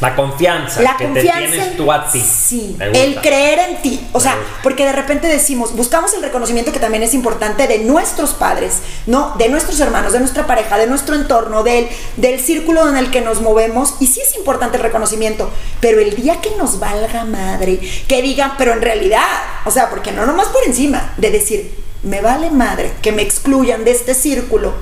[0.00, 2.20] la confianza la que confianza te tienes tú a ti.
[2.20, 4.06] Sí, el creer en ti.
[4.12, 8.30] O sea, porque de repente decimos, buscamos el reconocimiento que también es importante de nuestros
[8.30, 9.34] padres, ¿no?
[9.36, 13.22] De nuestros hermanos, de nuestra pareja, de nuestro entorno, del, del círculo en el que
[13.22, 13.94] nos movemos.
[13.98, 18.52] Y sí es importante el reconocimiento, pero el día que nos valga madre, que digan,
[18.56, 19.26] pero en realidad,
[19.64, 23.84] o sea, porque no nomás por encima, de decir, me vale madre que me excluyan
[23.84, 24.74] de este círculo,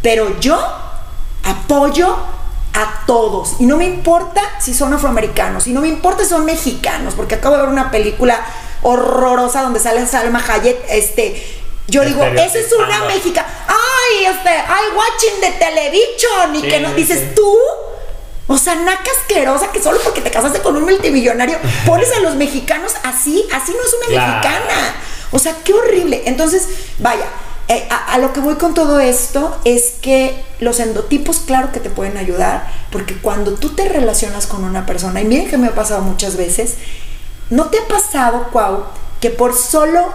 [0.00, 0.56] pero yo
[1.42, 2.16] apoyo
[2.76, 3.56] a todos.
[3.58, 7.36] Y no me importa si son afroamericanos, y no me importa si son mexicanos, porque
[7.36, 8.38] acabo de ver una película
[8.82, 11.42] horrorosa donde sale Salma Hayek, este,
[11.88, 13.48] yo digo, esa es una mexicana.
[13.66, 17.56] Ay, este, ay, watching de televisión y que no dices tú.
[18.48, 22.36] O sea, naca asquerosa que solo porque te casaste con un multimillonario pones a los
[22.36, 24.94] mexicanos así, así no es una mexicana.
[25.32, 26.22] O sea, qué horrible.
[26.26, 27.24] Entonces, vaya,
[27.68, 31.90] eh, a, lo que voy con todo esto es que los endotipos, claro que te
[31.90, 35.74] pueden ayudar, porque cuando tú te relacionas con una persona, y miren que me ha
[35.74, 36.74] pasado muchas veces,
[37.50, 38.84] ¿no te ha pasado, Cuau,
[39.20, 40.06] que por solo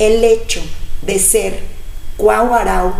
[0.00, 0.60] el hecho
[1.02, 1.62] de ser
[2.16, 2.92] Cuau Arau,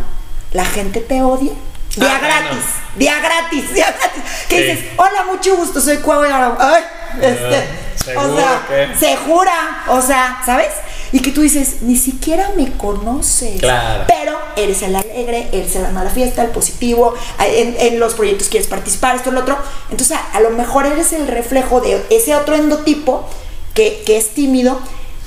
[0.52, 1.52] la gente te odia?
[1.98, 2.64] Día ah, gratis,
[2.96, 4.22] día gratis, día gratis.
[4.48, 6.56] Que dices, hola, mucho gusto, soy Cuau Arau.
[6.58, 6.82] Ay,
[7.20, 10.70] este, o sea, se jura, o sea, ¿sabes?
[11.12, 13.60] y que tú dices, ni siquiera me conoces.
[13.60, 14.04] Claro.
[14.06, 18.48] Pero eres el alegre, eres el alma de la fiesta, el positivo, en, los proyectos
[18.48, 19.56] quieres participar, esto, lo otro.
[19.90, 23.26] Entonces, a, lo mejor eres el reflejo de ese otro endotipo
[23.74, 24.80] que, que es tímido.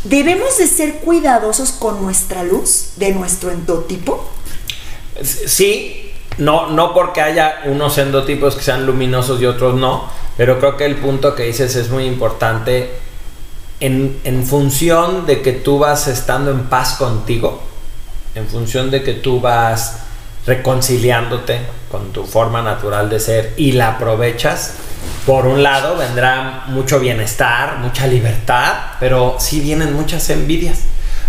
[0.04, 4.28] ¿Debemos de ser cuidadosos con nuestra luz de nuestro endotipo?
[5.24, 6.11] Sí,
[6.42, 10.86] no, no porque haya unos endotipos que sean luminosos y otros no, pero creo que
[10.86, 12.90] el punto que dices es muy importante
[13.80, 17.62] en, función de que tú vas estando en paz contigo,
[18.34, 20.00] en función de que tú vas
[20.48, 21.60] reconciliándote
[21.92, 24.74] con tu forma natural de ser y la aprovechas,
[25.28, 30.80] por un lado vendrá mucho bienestar, mucha libertad, pero sí vienen muchas envidias,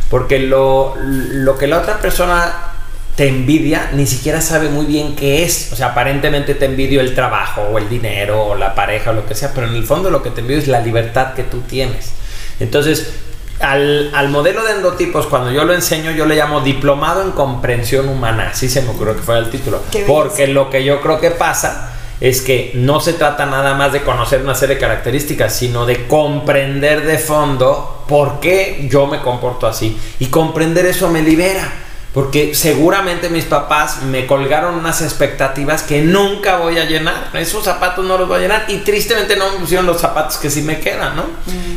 [0.09, 2.71] porque lo, lo que la otra persona
[3.16, 7.14] te envidia ni siquiera sabe muy bien qué es, o sea, aparentemente te envidio el
[7.14, 10.11] trabajo o el dinero o la pareja o lo que sea, pero en el fondo
[10.11, 12.12] lo que te envidio es la libertad que tú tienes.
[12.59, 13.12] Entonces,
[13.61, 18.09] al, al modelo de endotipos, cuando yo lo enseño, yo le llamo diplomado en comprensión
[18.09, 18.51] humana.
[18.53, 19.81] Así se me ocurrió que fuera el título.
[20.07, 24.03] Porque lo que yo creo que pasa es que no se trata nada más de
[24.03, 29.66] conocer una serie de características, sino de comprender de fondo por qué yo me comporto
[29.66, 29.98] así.
[30.18, 31.72] Y comprender eso me libera.
[32.12, 37.31] Porque seguramente mis papás me colgaron unas expectativas que nunca voy a llenar.
[37.33, 38.64] Esos zapatos no los voy a llenar.
[38.68, 41.25] Y tristemente no me pusieron los zapatos que sí me quedan, ¿no?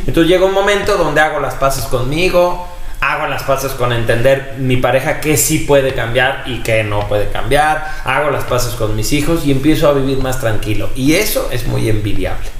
[0.06, 2.68] Entonces llega un momento donde hago las paces conmigo,
[3.00, 7.30] hago las paces con entender mi pareja que sí puede cambiar y que no puede
[7.30, 7.86] cambiar.
[8.04, 10.90] Hago las paces con mis hijos y empiezo a vivir más tranquilo.
[10.94, 12.55] Y eso es muy envidiable.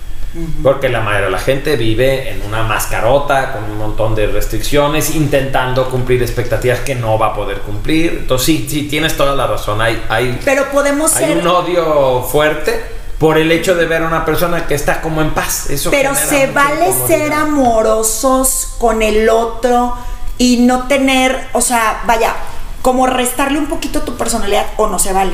[0.63, 5.15] Porque la mayoría de la gente vive en una mascarota con un montón de restricciones,
[5.15, 8.19] intentando cumplir expectativas que no va a poder cumplir.
[8.21, 9.81] Entonces, sí, sí, tienes toda la razón.
[9.81, 11.39] Hay, hay, Pero podemos hay ser.
[11.39, 12.85] un odio fuerte
[13.19, 15.71] por el hecho de ver a una persona que está como en paz.
[15.71, 19.97] Eso Pero se vale ser amorosos con el otro
[20.39, 22.35] y no tener, o sea, vaya,
[22.83, 25.33] como restarle un poquito tu personalidad o no se vale.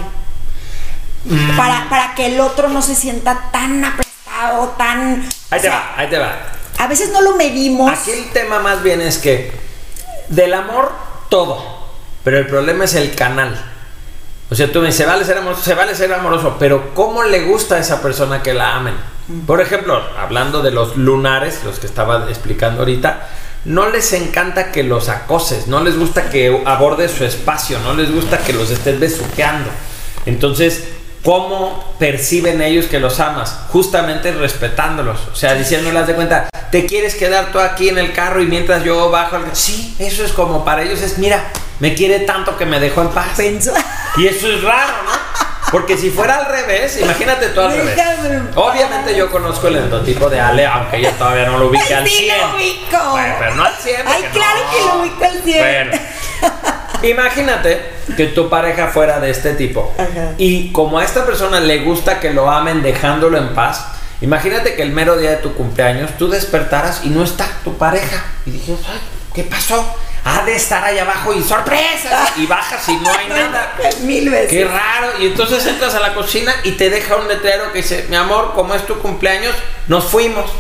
[1.25, 1.57] Mm.
[1.57, 3.85] Para, para que el otro no se sienta tan
[4.79, 5.23] tan...
[5.51, 6.37] Ahí o te sea, va, ahí te va.
[6.79, 7.91] A veces no lo medimos.
[7.91, 9.53] Aquí el tema más bien es que
[10.29, 10.93] del amor
[11.29, 11.63] todo,
[12.25, 13.55] pero el problema es el canal.
[14.51, 17.23] O sea, tú me dices, se vale ser amoroso, se vale ser amoroso, pero ¿cómo
[17.25, 18.95] le gusta a esa persona que la amen?
[19.47, 23.29] Por ejemplo, hablando de los lunares, los que estaba explicando ahorita,
[23.65, 28.13] no les encanta que los acoses, no les gusta que abordes su espacio, no les
[28.13, 29.71] gusta que los estés besuqueando.
[30.27, 30.85] Entonces,
[31.25, 33.61] ¿cómo perciben ellos que los amas?
[33.71, 38.43] Justamente respetándolos, o sea, diciéndoles de cuenta, ¿te quieres quedar tú aquí en el carro
[38.43, 39.45] y mientras yo bajo al...
[39.55, 41.45] Sí, eso es como para ellos es, mira,
[41.81, 43.29] me quiere tanto que me dejó en paz.
[43.37, 43.73] Pensó-
[44.17, 45.13] Y eso es raro, ¿no?
[45.71, 47.99] Porque si fuera al revés, imagínate tú al revés.
[48.55, 52.25] Obviamente yo conozco el endotipo de Ale, aunque ella todavía no lo ubique al Sí
[52.27, 52.39] 100.
[52.39, 53.11] lo ubico.
[53.13, 53.97] Bueno, pero no al 100.
[54.07, 54.71] Ay, claro no.
[54.71, 55.59] que lo ubico al 100.
[55.59, 56.03] Bueno.
[57.03, 59.93] Imagínate que tu pareja fuera de este tipo.
[59.99, 60.35] Ajá.
[60.39, 63.87] Y como a esta persona le gusta que lo amen dejándolo en paz,
[64.21, 68.25] imagínate que el mero día de tu cumpleaños tú despertaras y no está tu pareja.
[68.47, 69.01] Y dices, ay,
[69.35, 69.85] ¿qué pasó?
[70.25, 72.29] Ha de estar allá abajo y sorpresa.
[72.37, 73.75] Y bajas y no hay nada.
[74.03, 74.51] Mil veces.
[74.51, 75.19] Qué raro.
[75.21, 78.53] Y entonces entras a la cocina y te deja un letrero que dice, mi amor,
[78.55, 79.55] como es tu cumpleaños,
[79.89, 80.51] nos fuimos.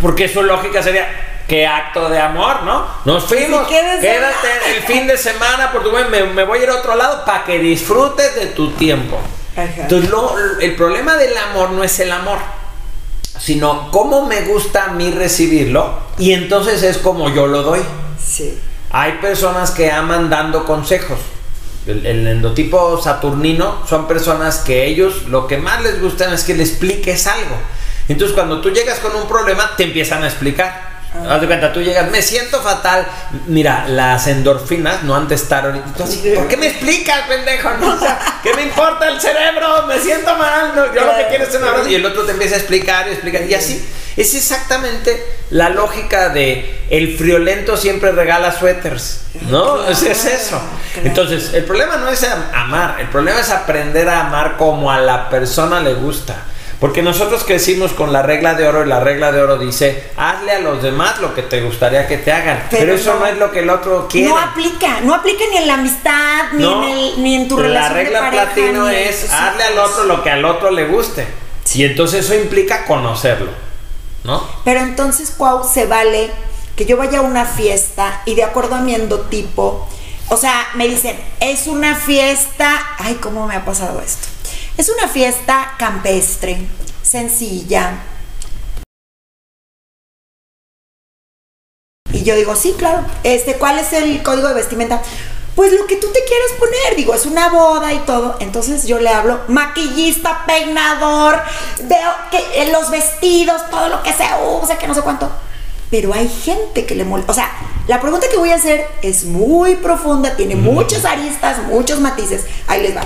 [0.00, 1.08] Porque su lógica sería,
[1.48, 2.86] qué acto de amor, ¿no?
[3.04, 3.66] Nos fuimos.
[3.66, 4.00] Sí, quédese.
[4.06, 7.44] Quédate el fin de semana porque me, me voy a ir a otro lado para
[7.44, 9.18] que disfrutes de tu tiempo.
[9.56, 9.64] Ajá.
[9.82, 12.38] Entonces, lo- el problema del amor no es el amor,
[13.38, 17.80] sino cómo me gusta a mí recibirlo y entonces es como yo lo doy.
[18.24, 18.58] Sí.
[18.90, 21.18] Hay personas que aman dando consejos.
[21.86, 26.54] El, el endotipo saturnino son personas que ellos lo que más les gustan es que
[26.54, 27.56] le expliques algo.
[28.08, 30.87] Entonces cuando tú llegas con un problema te empiezan a explicar.
[31.26, 33.06] Haz de cuenta, tú llegas, me siento fatal.
[33.46, 35.86] Mira, las endorfinas no han de estar ahorita.
[36.34, 37.70] ¿Por qué me explicas, pendejo?
[37.80, 39.86] No, o sea, ¿qué me importa el cerebro?
[39.86, 40.72] Me siento mal.
[40.74, 41.88] no, yo lo que quiero es un abrazo.
[41.88, 43.42] Y el otro te empieza a explicar y explicar.
[43.42, 43.86] Y así.
[44.16, 49.20] Es exactamente la lógica de el friolento siempre regala suéteres.
[49.48, 49.86] ¿No?
[49.88, 50.60] Es, es eso.
[50.92, 51.08] claro.
[51.08, 52.96] Entonces, el problema no es am- amar.
[53.00, 56.34] El problema es aprender a amar como a la persona le gusta.
[56.80, 60.52] Porque nosotros crecimos con la regla de oro y la regla de oro dice, hazle
[60.52, 62.66] a los demás lo que te gustaría que te hagan.
[62.70, 63.20] Pero, Pero eso no.
[63.20, 63.26] no.
[63.26, 64.28] es lo que el otro quiere.
[64.28, 66.84] No aplica, no aplica ni en la amistad, ni, No.
[66.84, 70.04] en, el, ni en tu La relación de regla pareja, platino es hazle al otro
[70.04, 71.26] lo que al otro le guste.
[71.74, 73.50] Y entonces eso implica conocerlo.
[74.24, 74.42] ¿No?
[74.64, 76.30] Pero entonces, Cuau, se vale
[76.76, 79.88] que yo vaya a una fiesta y de acuerdo a mi endotipo,
[80.28, 84.28] o sea, me dicen, es una fiesta, ay, ¿cómo me ha pasado esto?
[84.78, 86.56] Es una fiesta campestre,
[87.02, 87.98] sencilla.
[92.12, 95.02] Y yo digo, sí, claro, este, ¿cuál es el código de vestimenta?
[95.56, 98.36] Pues lo que tú te quieras poner, digo, es una boda y todo.
[98.38, 101.42] Entonces yo le hablo, maquillista, peinador,
[101.82, 104.26] veo que eh, los vestidos, todo lo que se
[104.62, 105.28] usa, que no sé cuánto.
[105.90, 107.32] Pero hay gente que le molesta.
[107.32, 107.50] O sea,
[107.88, 112.44] la pregunta que voy a hacer es muy profunda, tiene muchas aristas, muchos matices.
[112.68, 113.02] Ahí les va.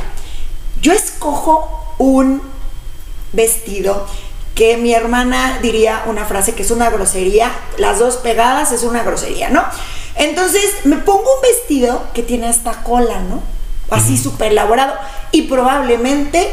[0.82, 2.42] Yo escojo un
[3.32, 4.06] vestido
[4.54, 9.02] que mi hermana diría una frase que es una grosería, las dos pegadas es una
[9.02, 9.64] grosería, ¿no?
[10.16, 13.42] Entonces me pongo un vestido que tiene hasta cola, ¿no?
[13.90, 14.94] Así súper elaborado
[15.32, 16.52] y probablemente,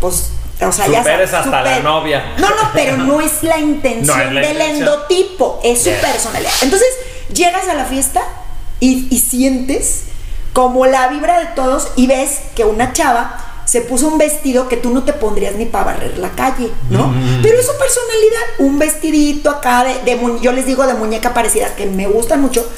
[0.00, 2.34] pues, o sea, ya sabes, hasta la novia.
[2.38, 4.76] No, no, pero no es la intención No es la del intención.
[4.78, 6.00] endotipo, es su Yeah.
[6.00, 6.52] personalidad.
[6.62, 6.88] Entonces
[7.32, 8.20] llegas a la fiesta
[8.80, 10.04] y, y sientes
[10.58, 14.76] como la vibra de todos y ves que una chava se puso un vestido que
[14.76, 17.06] tú no te pondrías ni para barrer la calle, ¿no?
[17.06, 17.42] Mm.
[17.44, 21.76] Pero es su personalidad, un vestidito acá de, de yo les digo de muñeca parecida,
[21.76, 22.68] que me gustan mucho,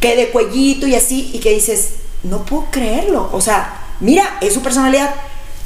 [0.00, 1.90] que de cuellito y así, y que dices,
[2.24, 5.14] no puedo creerlo, o sea, mira, es su personalidad.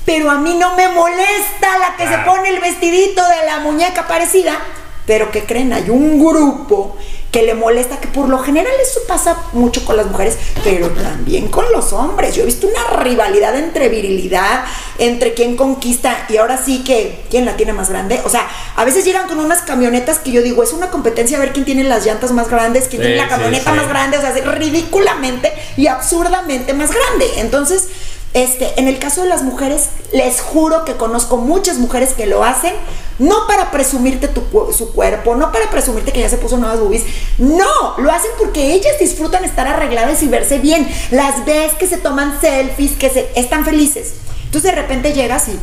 [0.04, 4.06] Pero a mí no me molesta la que se pone el vestidito de la muñeca
[4.06, 4.58] parecida.
[5.06, 6.96] Pero que creen, hay un grupo
[7.32, 11.48] que le molesta, que por lo general eso pasa mucho con las mujeres, pero también
[11.48, 12.34] con los hombres.
[12.34, 14.64] Yo he visto una rivalidad entre virilidad,
[14.98, 18.20] entre quién conquista y ahora sí que quién la tiene más grande.
[18.24, 21.40] O sea, a veces llegan con unas camionetas que yo digo, es una competencia a
[21.40, 23.76] ver quién tiene las llantas más grandes, quién Sí, tiene la sí, camioneta sí.
[23.78, 27.40] más grande, o sea, es ridículamente y absurdamente más grande.
[27.40, 27.88] Entonces,
[28.34, 32.44] este, en el caso de las mujeres, les juro que conozco muchas mujeres que lo
[32.44, 32.72] hacen,
[33.18, 34.30] no para presumirte
[34.76, 37.04] su cuerpo, no para presumirte que ya se puso nuevas boobies,
[37.38, 40.88] no, lo hacen porque ellas disfrutan estar arregladas y verse bien.
[41.10, 44.14] Las ves que se toman selfies, que están felices.
[44.46, 45.58] Entonces de repente llegas y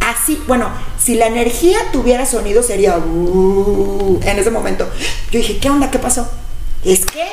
[0.00, 0.68] así, bueno,
[1.02, 4.88] si la energía tuviera sonido sería en ese momento.
[5.30, 5.90] Yo dije, ¿qué onda?
[5.90, 6.28] ¿Qué pasó?
[6.84, 7.24] Es que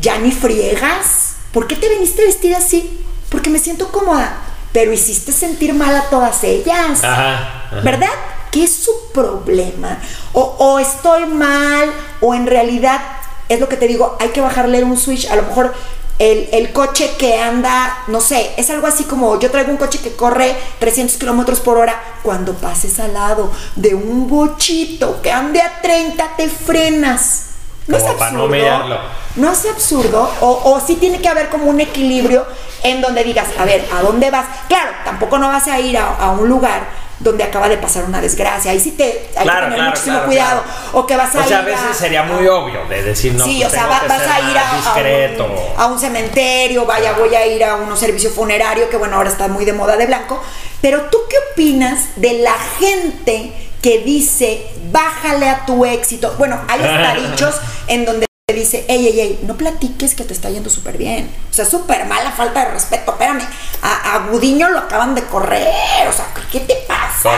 [0.00, 1.34] ya ni friegas.
[1.52, 3.04] ¿Por qué te viniste vestida así?
[3.32, 4.36] Porque me siento cómoda.
[4.72, 7.02] Pero hiciste sentir mal a todas ellas.
[7.02, 7.80] Ajá, ajá.
[7.82, 8.08] ¿Verdad?
[8.50, 9.98] ¿Qué es su problema?
[10.34, 11.90] O, o estoy mal,
[12.20, 13.00] o en realidad,
[13.48, 15.30] es lo que te digo, hay que bajarle un switch.
[15.30, 15.74] A lo mejor
[16.18, 19.98] el, el coche que anda, no sé, es algo así como yo traigo un coche
[19.98, 22.00] que corre 300 kilómetros por hora.
[22.22, 27.46] Cuando pases al lado de un bochito que ande a 30, te frenas.
[27.88, 29.00] ¿No es Como para no absurdo?
[29.36, 30.30] ¿No es absurdo?
[30.40, 32.46] O, o sí tiene que haber como un equilibrio
[32.82, 34.46] en donde digas, a ver, ¿a dónde vas?
[34.68, 38.20] Claro, tampoco no vas a ir a, a un lugar donde acaba de pasar una
[38.20, 38.72] desgracia.
[38.72, 40.62] Ahí sí te hay Claro, que tener claro, muchísimo claro, cuidado.
[40.94, 43.44] O que vas a O sea, a ir veces sería muy obvio de decir, no,
[43.44, 47.12] sí, pues o sea, va- vas a ir a, a un, a un cementerio, vaya,
[47.12, 50.06] voy a ir a un servicio funerario, que bueno, ahora está muy de moda de
[50.06, 50.42] blanco.
[50.80, 56.34] Pero tú qué opinas de la gente que dice, bájale a tu éxito?
[56.38, 57.54] Bueno, hay hasta dichos
[57.86, 61.30] en donde te dice, ey, ey, ey, no platiques que te está yendo súper bien.
[61.50, 63.12] O sea, súper mala falta de respeto.
[63.12, 63.42] Espérame,
[63.82, 66.08] a, a Gudiño lo acaban de correr.
[66.08, 67.30] O sea, ¿qué te pasa?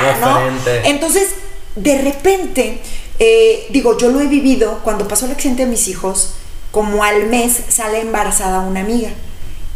[0.84, 1.30] Entonces,
[1.76, 2.80] de repente,
[3.18, 6.34] eh, digo, yo lo he vivido cuando pasó el accidente de mis hijos,
[6.70, 9.10] como al mes sale embarazada una amiga.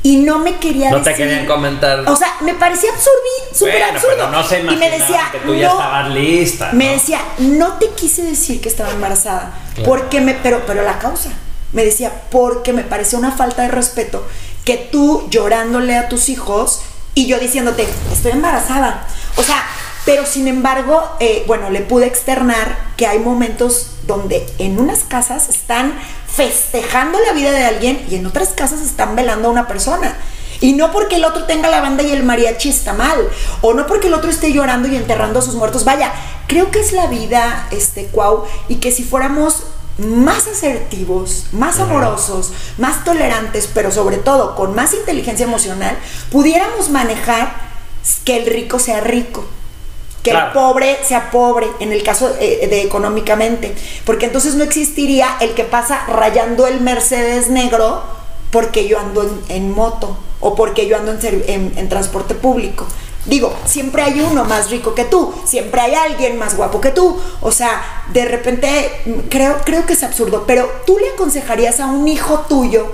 [0.09, 2.01] Y no me quería No te decir- querían comentar.
[2.09, 3.19] O sea, me parecía absurdo,
[3.53, 4.15] súper Bueno, absurdo.
[4.17, 6.71] pero no se y me decía, que tú ya no, estabas lista.
[6.73, 6.93] me ¿no?
[6.93, 9.89] decía, no te quise decir que estaba embarazada, Claro.
[9.91, 11.31] porque me, pero, pero la causa,
[11.73, 14.27] me decía, porque me pareció una falta de respeto
[14.65, 16.81] que tú llorándole a tus hijos
[17.15, 19.07] y yo diciéndote, estoy embarazada.
[19.37, 19.63] O sea,
[20.07, 25.49] pero sin embargo, eh, bueno, le pude externar que hay momentos donde en unas casas
[25.51, 25.93] están
[26.39, 30.17] festejando la vida de alguien y en otras casas están velando a una persona.
[30.61, 33.29] Y no porque el otro tenga la banda y el mariachi está mal,
[33.61, 35.85] o no porque el otro esté llorando y enterrando a sus muertos.
[35.85, 36.13] Vaya,
[36.47, 39.65] creo que es la vida, este, Cuau, y que si fuéramos
[39.99, 45.99] más asertivos, más amorosos, más tolerantes, pero sobre todo con más inteligencia emocional,
[46.31, 47.53] pudiéramos manejar
[48.25, 49.45] que el rico sea rico.
[50.29, 50.47] Que Claro.
[50.49, 53.75] el pobre sea pobre, en el caso eh, de económicamente.
[54.05, 58.03] Porque entonces no existiría el que pasa rayando el Mercedes negro
[58.51, 62.87] porque yo ando en, en moto o porque yo ando en- en transporte público.
[63.27, 67.19] Digo, siempre hay uno más rico que tú, siempre hay alguien más guapo que tú.
[67.43, 71.87] O sea, de repente mm, creo, creo que es absurdo, pero tú le aconsejarías a
[71.87, 72.87] un hijo tuyo,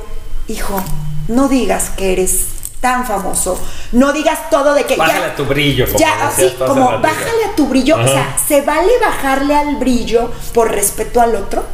[0.49, 0.83] hijo,
[1.29, 2.47] no digas que eres
[2.85, 3.59] tan famoso,
[3.93, 7.01] no digas todo de que Bájale ya, a tu brillo, como ya, así como ratito.
[7.01, 11.65] bájale a tu brillo, o sea, ¿se vale bajarle al brillo por respeto al otro?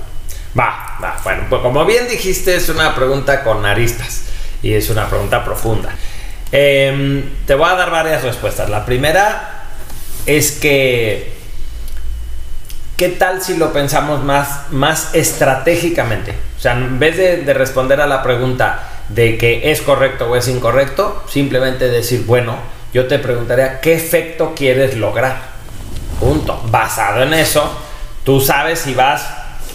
[0.56, 1.16] Va, va.
[1.24, 4.22] Bueno, pues como bien dijiste, es una pregunta con aristas
[4.62, 5.90] y es una pregunta profunda.
[6.52, 8.70] Em, te voy a dar varias respuestas.
[8.70, 9.64] La primera
[10.26, 11.34] es que,
[12.96, 16.36] ¿qué tal si lo pensamos más, más estratégicamente?
[16.56, 20.36] O sea, en vez de, de responder a la pregunta de que es correcto o
[20.36, 22.56] es incorrecto, simplemente decir, bueno,
[22.92, 25.36] yo te preguntaría, ¿qué efecto quieres lograr?
[26.18, 26.60] Punto.
[26.66, 27.70] Basado en eso,
[28.24, 29.26] tú sabes si vas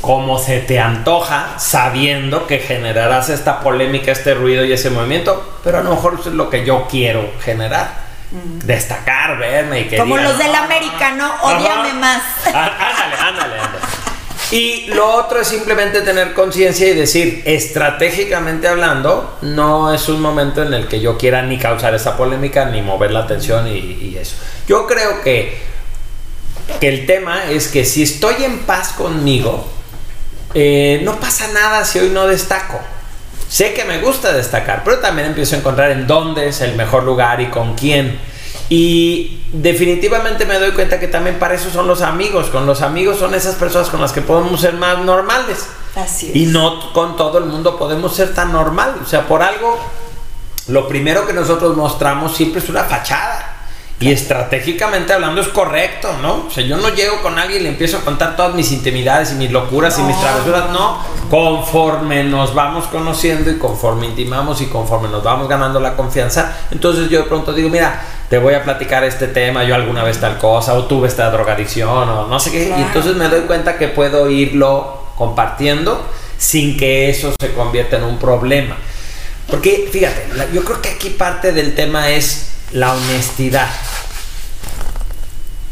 [0.02, 5.80] como se te antoja, sabiendo que generarás esta polémica, este ruido y ese movimiento, pero
[5.80, 8.06] a lo mejor eso es lo que yo quiero generar.
[8.66, 11.26] Destacar, verme y que Como digan, los del "Ah, América, ¿no?
[11.26, 11.58] ajá".
[11.58, 12.22] Ódiame más.
[12.48, 13.55] Ándale, ándale, ándale.
[14.52, 20.62] Y lo otro es simplemente tener conciencia y decir, estratégicamente hablando, no es un momento
[20.62, 24.36] en el que yo quiera ni causar esa polémica, ni mover la atención y, eso.
[24.68, 25.58] Yo creo que,
[26.80, 29.68] que el tema es que si estoy en paz conmigo,
[30.54, 32.80] eh, no pasa nada si hoy no destaco.
[33.50, 37.04] sé que me gusta destacar, pero también empiezo a encontrar en dónde es el mejor
[37.04, 38.20] lugar y con quién.
[38.70, 42.48] Y definitivamente me doy cuenta que también para eso son los amigos.
[42.48, 45.68] Con los amigos son esas personas con las que podemos ser más normales.
[45.96, 46.36] Así es.
[46.36, 48.96] Y no con todo el mundo podemos ser tan normal.
[49.04, 49.80] O sea, por algo,
[50.68, 53.55] lo primero que nosotros mostramos siempre es una fachada.
[53.98, 56.48] Y estratégicamente hablando es correcto, ¿no?
[56.48, 59.32] O sea, yo no llego con alguien y le empiezo a contar todas mis intimidades
[59.32, 61.00] y mis locuras y mis travesuras, no.
[61.30, 67.10] Conforme nos vamos conociendo y conforme intimamos y conforme nos vamos ganando la confianza, entonces
[67.10, 70.38] yo de pronto digo, mira, te voy a platicar este tema, yo alguna vez tal
[70.40, 72.74] cosa, o tuve esta drogadicción, o no sé qué.
[72.78, 76.06] Y entonces me doy cuenta que puedo irlo compartiendo
[76.38, 78.76] sin que eso se convierta en un problema.
[79.50, 83.70] Porque, fíjate, yo creo que aquí parte del tema es la honestidad.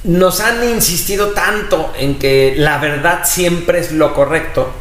[0.04, 4.72] Nos han insistido tanto en que la verdad siempre es lo correcto,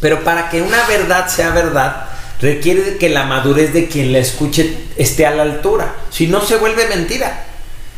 [0.00, 2.08] pero para que una verdad sea verdad,
[2.40, 5.94] requiere que la madurez de quien la escuche esté a la altura.
[6.10, 7.46] Si no, se vuelve mentira.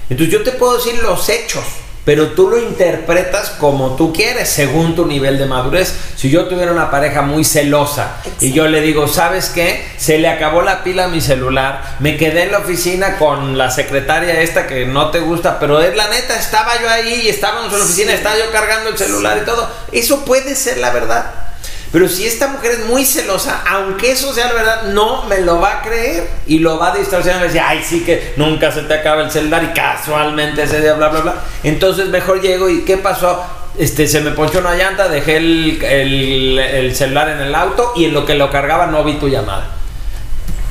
[0.09, 1.65] Entonces yo te puedo decir los hechos,
[2.07, 5.93] pero tú lo interpretas como tú quieres, según tu nivel de madurez.
[6.15, 9.85] Si yo tuviera una pareja muy celosa y yo le digo, ¿sabes qué?
[9.99, 13.73] Se le acabó la pila a mi celular, me quedé en la oficina con la
[13.73, 17.73] secretaria esta que no te gusta, pero es la neta, estaba yo ahí y estábamos
[17.73, 19.69] en la oficina, estaba yo cargando el celular y todo.
[19.91, 21.46] Eso puede ser la verdad.
[21.93, 25.61] Pero si esta mujer es muy celosa, aunque eso sea la verdad, no me lo
[25.61, 27.43] va a creer y lo va a distorsionar.
[27.43, 30.95] Y decir, ay, sí que nunca se te acaba el celular y casualmente ese día,
[30.95, 31.35] bla, bla, bla.
[31.63, 33.43] Entonces mejor llego y ¿qué pasó?
[33.79, 38.07] Este, se me ponchó una llanta, dejé el, el, el celular en el auto y
[38.07, 39.71] en lo que lo cargaba no vi tu llamada.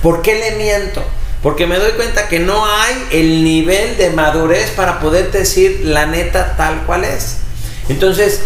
[0.01, 1.03] ¿Por qué le miento?
[1.41, 6.07] Porque me doy cuenta que no hay el nivel de madurez para poderte decir la
[6.07, 7.37] neta tal cual es.
[7.87, 8.41] Entonces,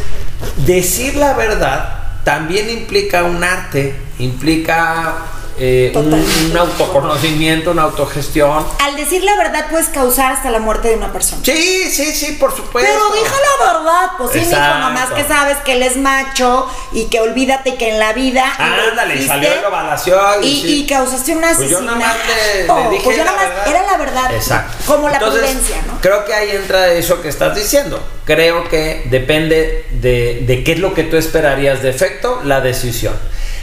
[0.57, 5.15] decir la verdad también implica un arte, implica
[5.59, 8.65] eh, un, un, autoconocimiento, una autogestión.
[8.81, 11.41] Al decir la verdad puedes causar hasta la muerte de una persona.
[11.43, 12.89] Sí, sí, sí, por supuesto.
[12.91, 17.05] Pero dije la verdad, pues sí, mijo, nomás que sabes que él es macho y
[17.05, 18.45] que olvídate que en la vida.
[18.57, 20.43] Ándale, salió de evaluación.
[20.43, 20.81] Y, sí.
[20.81, 21.69] y, causaste un asesinato.
[21.69, 23.67] Pues yo nada más le, le dije pues yo la nada más, verdad.
[23.67, 24.33] era la verdad.
[24.35, 24.77] Exacto.
[24.85, 25.99] Como la Entonces, prudencia, ¿no?
[26.01, 28.01] Creo que ahí entra eso que estás diciendo.
[28.25, 33.13] Creo que depende de, de qué es lo que tú esperarías de efecto, la decisión.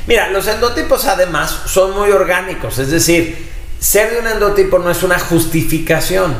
[0.06, 3.48] Mira, los endotipos además son muy orgánicos, es decir,
[3.80, 6.34] ser de un endotipo no es una justificación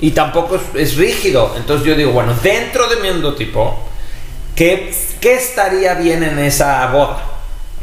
[0.00, 1.54] y tampoco es, rígido.
[1.56, 3.88] Entonces yo digo, bueno, dentro de mi endotipo,
[4.54, 7.22] ¿qué, ¿qué estaría bien en esa boda?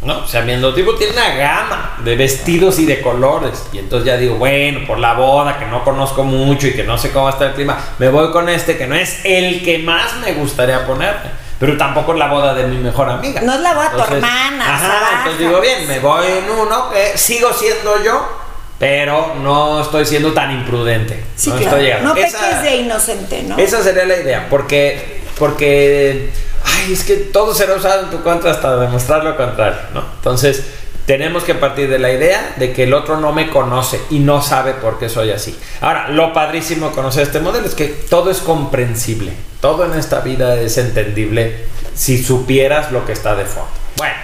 [0.04, 0.20] ¿No?
[0.20, 3.64] O sea, mi endotipo tiene una gama de vestidos y de colores.
[3.72, 6.98] Y entonces ya digo, bueno, por la boda, que no conozco mucho y que no
[6.98, 9.64] sé cómo va a estar el clima, me voy con este que no es el
[9.64, 13.42] que más me gustaría ponerme pero tampoco es la boda de mi mejor amiga.
[13.42, 14.76] No es la boda de tu hermana.
[14.76, 18.40] Ajá, entonces digo, bien, me voy en uno que sigo siendo yo,
[18.80, 21.24] pero no estoy siendo tan imprudente.
[21.36, 21.70] Sí, no claro.
[21.72, 22.10] estoy llegando.
[22.10, 23.58] No peques Esa- de inocente, ¿no?
[23.58, 26.30] Esa sería la idea, porque, porque,
[26.66, 30.04] ay, es que todo será usado en tu contra hasta demostrar lo contrario, ¿no?
[30.18, 30.64] Entonces,
[31.06, 34.42] tenemos que partir de la idea de que el otro no me conoce y no
[34.42, 35.58] sabe por qué soy así.
[35.82, 40.22] Ahora, lo padrísimo de conocer este modelo es que todo es comprensible, todo en esta
[40.22, 43.70] vida es entendible si supieras lo que está de fondo.
[43.98, 44.16] Bueno,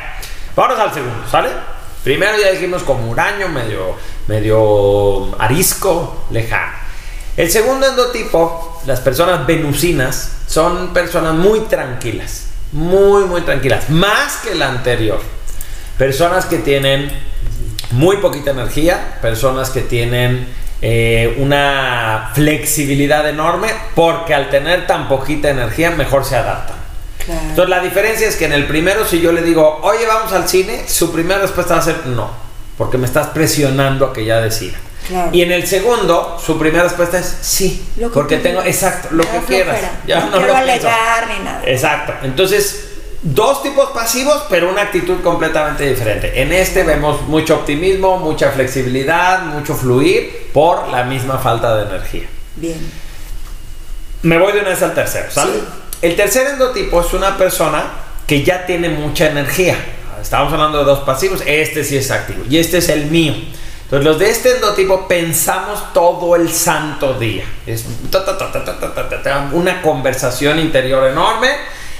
[0.55, 1.49] vamos al segundo, ¿sale?
[2.03, 3.95] Primero ya dijimos como huraño, medio,
[4.27, 6.73] medio arisco, lejano.
[7.36, 14.55] El segundo endotipo, las personas venusinas, son personas muy tranquilas, muy, muy tranquilas, más que
[14.55, 15.19] la anterior.
[15.99, 17.11] Personas que tienen
[17.91, 20.47] muy poquita energía, personas que tienen
[20.81, 26.77] eh, una flexibilidad enorme, porque al tener tan poquita energía, mejor se adaptan.
[27.25, 27.41] Claro.
[27.49, 30.47] Entonces la diferencia es que en el primero, si yo le digo, oye, vamos al
[30.47, 32.31] cine, su primera respuesta va a ser no,
[32.77, 34.77] porque me estás presionando a que ya decida.
[35.05, 35.31] Claro.
[35.33, 39.81] Y en el segundo, su primera respuesta es sí, porque tengo, exacto, lo que quieras.
[40.07, 40.87] Ya no, no quiero lo pienso.
[41.27, 41.61] ni nada.
[41.65, 42.13] Exacto.
[42.23, 42.88] Entonces,
[43.22, 46.41] dos tipos pasivos, pero una actitud completamente diferente.
[46.41, 52.28] En este vemos mucho optimismo, mucha flexibilidad, mucho fluir por la misma falta de energía.
[52.55, 52.80] Bien.
[54.22, 55.53] Me voy de una vez al tercero, ¿sale?
[56.01, 57.91] El tercer endotipo es una persona
[58.26, 59.78] que ya tiene mucha energía.
[60.22, 63.34] Estamos hablando de dos pasivos, este sí es activo y este es el mío.
[63.84, 67.43] Entonces los de este endotipo pensamos todo el santo día.
[67.65, 67.86] Es
[69.51, 71.49] una conversación interior enorme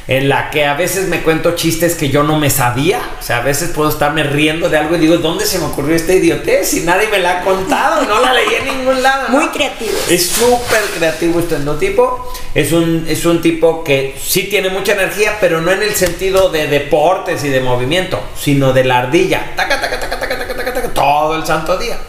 [0.10, 3.00] en la que a veces me cuento chistes que yo no me sabía.
[3.20, 5.96] O sea, a veces puedo estarme riendo de algo y digo, ¿dónde se me ocurrió
[5.96, 6.68] esta idiotez?
[6.68, 9.30] Si nadie me la ha contado, no la leí en ningún lado.
[9.30, 9.38] ¿no?
[9.38, 9.96] Muy creativo.
[10.10, 12.34] Es súper creativo este endotipo.
[12.56, 16.50] Es un, es un tipo que sí tiene mucha energía, pero no en el sentido
[16.50, 19.52] de deportes y de movimiento, sino de la ardilla.
[19.56, 22.00] Taca, taca, taca, taca, taca, taca, todo el santo día.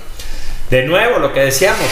[0.71, 1.87] De nuevo, lo que decíamos,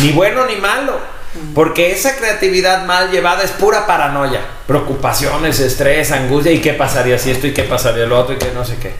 [0.00, 1.21] ni bueno ni malo.
[1.54, 7.30] Porque esa creatividad mal llevada es pura paranoia, preocupaciones, estrés, angustia y qué pasaría si
[7.30, 8.92] esto y qué pasaría lo otro y que no sé qué.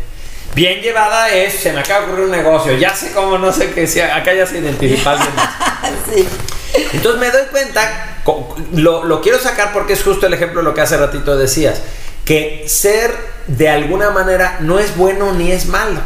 [0.55, 3.71] Bien llevada es, se me acaba de ocurrir un negocio, ya sé cómo, no sé
[3.71, 5.17] qué, si acá ya se identifica
[6.15, 6.27] sí.
[6.93, 8.23] Entonces me doy cuenta,
[8.73, 11.81] lo, lo quiero sacar porque es justo el ejemplo de lo que hace ratito decías,
[12.25, 13.15] que ser
[13.47, 16.01] de alguna manera no es bueno ni es malo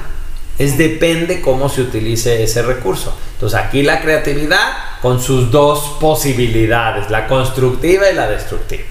[0.58, 3.16] es depende cómo se utilice ese recurso.
[3.34, 8.84] Entonces aquí la creatividad con sus dos posibilidades, la constructiva y la destructiva.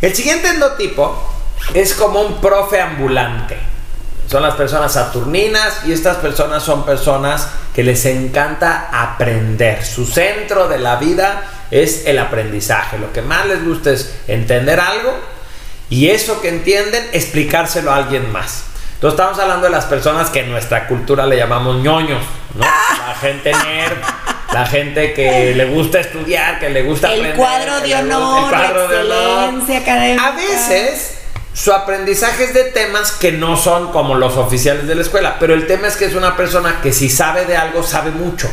[0.00, 1.16] El siguiente endotipo
[1.74, 3.56] es como un profe ambulante.
[4.28, 9.84] Son las personas saturninas y estas personas son personas que les encanta aprender.
[9.84, 12.98] Su centro de la vida es el aprendizaje.
[12.98, 15.16] Lo que más les gusta es entender algo
[15.88, 18.64] y eso que entienden explicárselo a alguien más.
[18.96, 22.22] Entonces estamos hablando de las personas que en nuestra cultura le llamamos ñoños,
[22.54, 22.64] ¿no?
[22.64, 23.98] La gente nerd,
[24.54, 28.88] la gente que le gusta estudiar, que le gusta el Cuadro de honor, el cuadro
[28.88, 30.26] de excelencia académica.
[30.26, 31.18] A veces
[31.52, 35.52] su aprendizaje es de temas que no son como los oficiales de la escuela, pero
[35.52, 38.50] el tema es que es una persona que si sabe de algo, sabe mucho,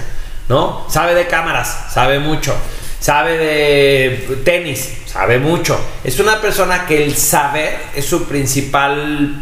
[0.49, 0.85] ¿no?
[0.89, 2.53] Sabe de cámaras, sabe mucho.
[2.99, 5.77] Sabe de tenis, sabe mucho.
[6.05, 9.35] Es una persona que el saber es su principal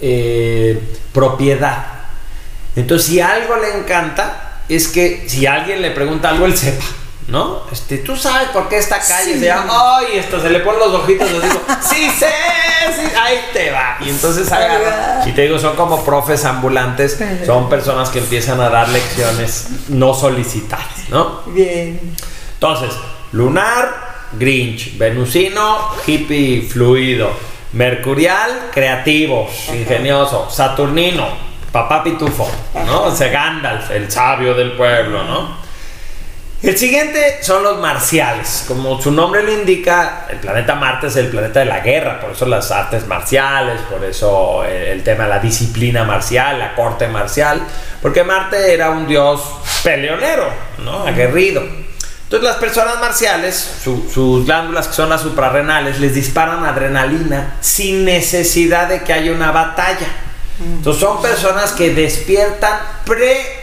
[0.00, 0.78] eh,
[1.12, 1.86] propiedad.
[2.76, 6.84] Entonces, si algo le encanta, es que si alguien le pregunta algo, él sepa.
[7.28, 7.62] ¿No?
[7.70, 10.18] Este, tú sabes por qué esta calle se llama, ¡ay!
[10.18, 12.26] Esto se le ponen los ojitos, les digo, ¡sí sé!
[12.96, 13.98] Sí, ahí te va.
[14.00, 15.22] Y entonces agarra.
[15.24, 20.12] Y te digo, son como profes ambulantes, son personas que empiezan a dar lecciones no
[20.12, 21.42] solicitadas, ¿no?
[21.46, 22.00] Bien.
[22.54, 22.90] Entonces,
[23.30, 27.30] lunar, Grinch, venusino, hippie fluido.
[27.72, 30.48] Mercurial, creativo, ingenioso.
[30.50, 31.28] Saturnino,
[31.70, 32.50] papá pitufo,
[32.86, 33.04] ¿no?
[33.04, 35.60] O Gandalf, el sabio del pueblo, ¿no?
[36.62, 38.66] El siguiente son los marciales.
[38.68, 42.32] Como su nombre lo indica, el planeta Marte es el planeta de la guerra, por
[42.32, 47.62] eso las artes marciales, por eso el, tema de la disciplina marcial, la corte marcial,
[48.02, 49.40] porque Marte era un dios
[49.82, 50.50] peleonero,
[50.84, 51.06] ¿no?
[51.06, 51.62] Aguerrido.
[52.30, 58.88] Entonces las personas marciales, sus glándulas que son las suprarrenales, les disparan adrenalina sin necesidad
[58.88, 60.06] de que haya una batalla.
[60.60, 62.78] Entonces son personas que despiertan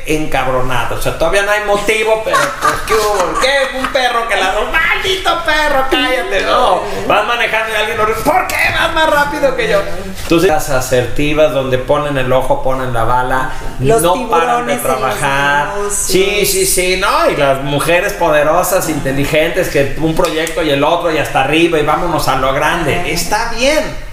[0.08, 1.00] pre-encabronados.
[1.00, 3.40] O sea, todavía no hay motivo, pero pues ¿qué hubo?
[3.40, 3.78] ¿Qué?
[3.78, 6.42] Un perro que la maldito perro, cállate.
[6.42, 9.82] No, vas manejando y alguien lo ¿por qué vas más rápido que yo?
[10.24, 15.74] Entonces las asertivas donde ponen el ojo, ponen la bala, no paran de trabajar.
[15.92, 21.12] Sí, sí, sí, no, y las mujeres poderosas, inteligentes, que un proyecto y el otro
[21.12, 23.12] y hasta arriba y vámonos a lo grande.
[23.12, 24.07] Está bien.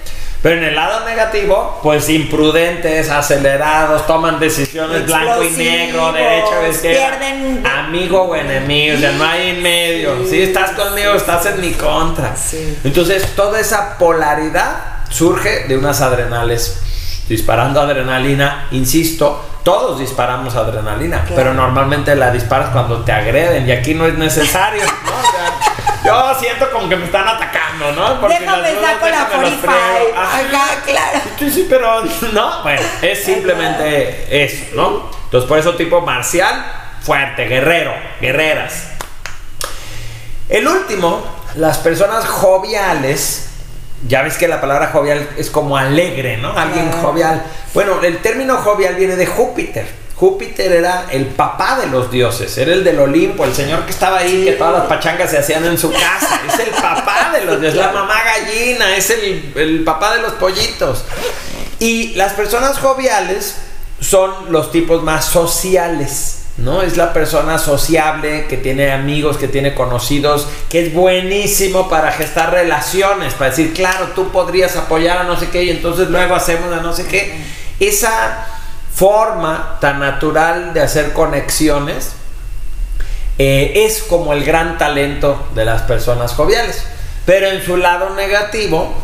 [0.44, 7.18] Pero en el lado negativo, pues imprudentes, acelerados, toman decisiones blanco y negro, derecho, izquierda,
[7.18, 7.66] pierden...
[7.66, 10.28] amigo o enemigo, o sea, no hay en medio.
[10.28, 12.34] Si estás conmigo, estás en mi contra.
[12.84, 16.78] Entonces, toda esa polaridad surge de unas adrenales
[17.26, 23.94] disparando adrenalina, insisto, todos disparamos adrenalina, pero normalmente la disparas cuando te agreden y aquí
[23.94, 24.82] no es necesario,
[26.04, 28.20] yo siento como que me están atacando, ¿no?
[28.20, 29.72] Porque Déjame saco la 45.
[29.72, 31.20] Acá, claro.
[31.38, 35.10] Sí, sí, pero no, bueno, es simplemente eso, ¿no?
[35.24, 36.64] Entonces, por eso tipo marcial,
[37.02, 38.88] fuerte, guerrero, guerreras.
[40.48, 41.24] El último,
[41.56, 43.48] las personas joviales,
[44.06, 46.56] ya ves que la palabra jovial es como alegre, ¿no?
[46.56, 47.42] Alguien jovial.
[47.72, 50.03] Bueno, el término jovial viene de Júpiter.
[50.16, 54.18] Júpiter era el papá de los dioses, era el del Olimpo, el señor que estaba
[54.18, 56.40] ahí, que todas las pachangas se hacían en su casa.
[56.52, 60.34] Es el papá de los dioses, la mamá gallina, es el, el papá de los
[60.34, 61.04] pollitos.
[61.80, 63.56] Y las personas joviales
[64.00, 66.42] son los tipos más sociales.
[66.56, 66.82] ¿no?
[66.82, 72.52] Es la persona sociable que tiene amigos, que tiene conocidos, que es buenísimo para gestar
[72.52, 76.72] relaciones, para decir, claro, tú podrías apoyar a no sé qué y entonces luego hacemos
[76.72, 77.34] a no sé qué.
[77.80, 78.53] Esa
[78.94, 82.12] forma tan natural de hacer conexiones
[83.38, 86.84] eh, es como el gran talento de las personas joviales.
[87.26, 88.94] Pero en su lado negativo,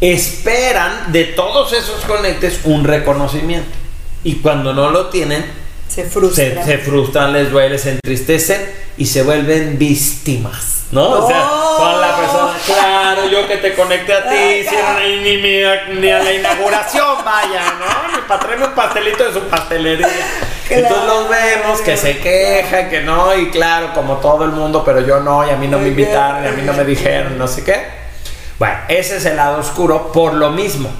[0.00, 3.70] esperan de todos esos conectes un reconocimiento.
[4.24, 5.44] Y cuando no lo tienen,
[5.88, 6.64] se frustran.
[6.64, 8.60] Se, frustran, les duele, se entristecen
[8.96, 11.24] y se vuelven víctimas, ¿no?
[11.24, 14.66] O sea, son la persona, claro, yo que te conecté a ti,
[15.22, 18.16] ni, ni, a la inauguración vaya, ¿no?
[18.16, 20.08] Ni para traerme un pastelito de su pastelería.
[20.68, 25.00] Entonces los vemos que se quejan, que no, y claro, como todo el mundo, pero
[25.00, 27.46] yo no, y a mí no me invitaron, y a mí no me dijeron, no
[27.46, 27.86] sé qué.
[28.58, 30.90] Bueno, ese es el lado oscuro por lo mismo.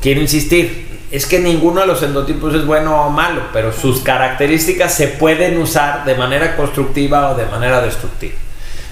[0.00, 4.94] Quiero insistir, es que ninguno de los endotipos es bueno o malo, pero sus características
[4.94, 8.34] se pueden usar de manera constructiva o de manera destructiva.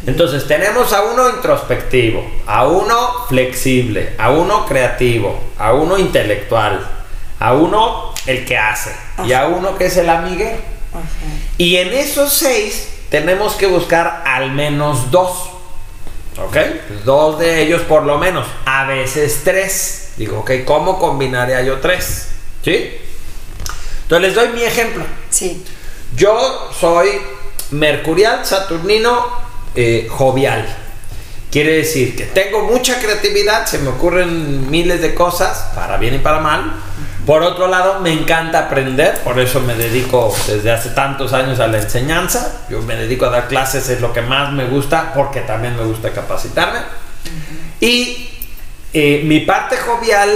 [0.06, 6.86] Entonces tenemos a uno introspectivo, a uno flexible, a uno creativo, a uno intelectual,
[7.40, 8.94] a uno el que hace
[9.24, 10.58] y a uno que es el amiguero.
[11.56, 15.50] Y en esos seis tenemos que buscar al menos dos.
[16.36, 16.56] ¿Ok?
[17.04, 18.46] Dos de ellos por lo menos.
[18.66, 20.12] A veces tres.
[20.16, 22.28] Digo, ok, ¿cómo combinaría yo tres?
[22.62, 22.98] ¿Sí?
[24.02, 25.04] Entonces les doy mi ejemplo.
[25.30, 25.64] Sí.
[26.16, 27.20] Yo soy
[27.70, 29.26] mercurial, saturnino,
[29.74, 30.66] eh, jovial.
[31.50, 36.18] Quiere decir que tengo mucha creatividad, se me ocurren miles de cosas, para bien y
[36.18, 36.72] para mal.
[37.24, 41.68] Por otro lado, me encanta aprender, por eso me dedico desde hace tantos años a
[41.68, 42.62] la enseñanza.
[42.68, 45.84] Yo me dedico a dar clases, es lo que más me gusta, porque también me
[45.84, 46.80] gusta capacitarme.
[47.80, 48.28] Y
[48.92, 50.30] eh, mi parte jovial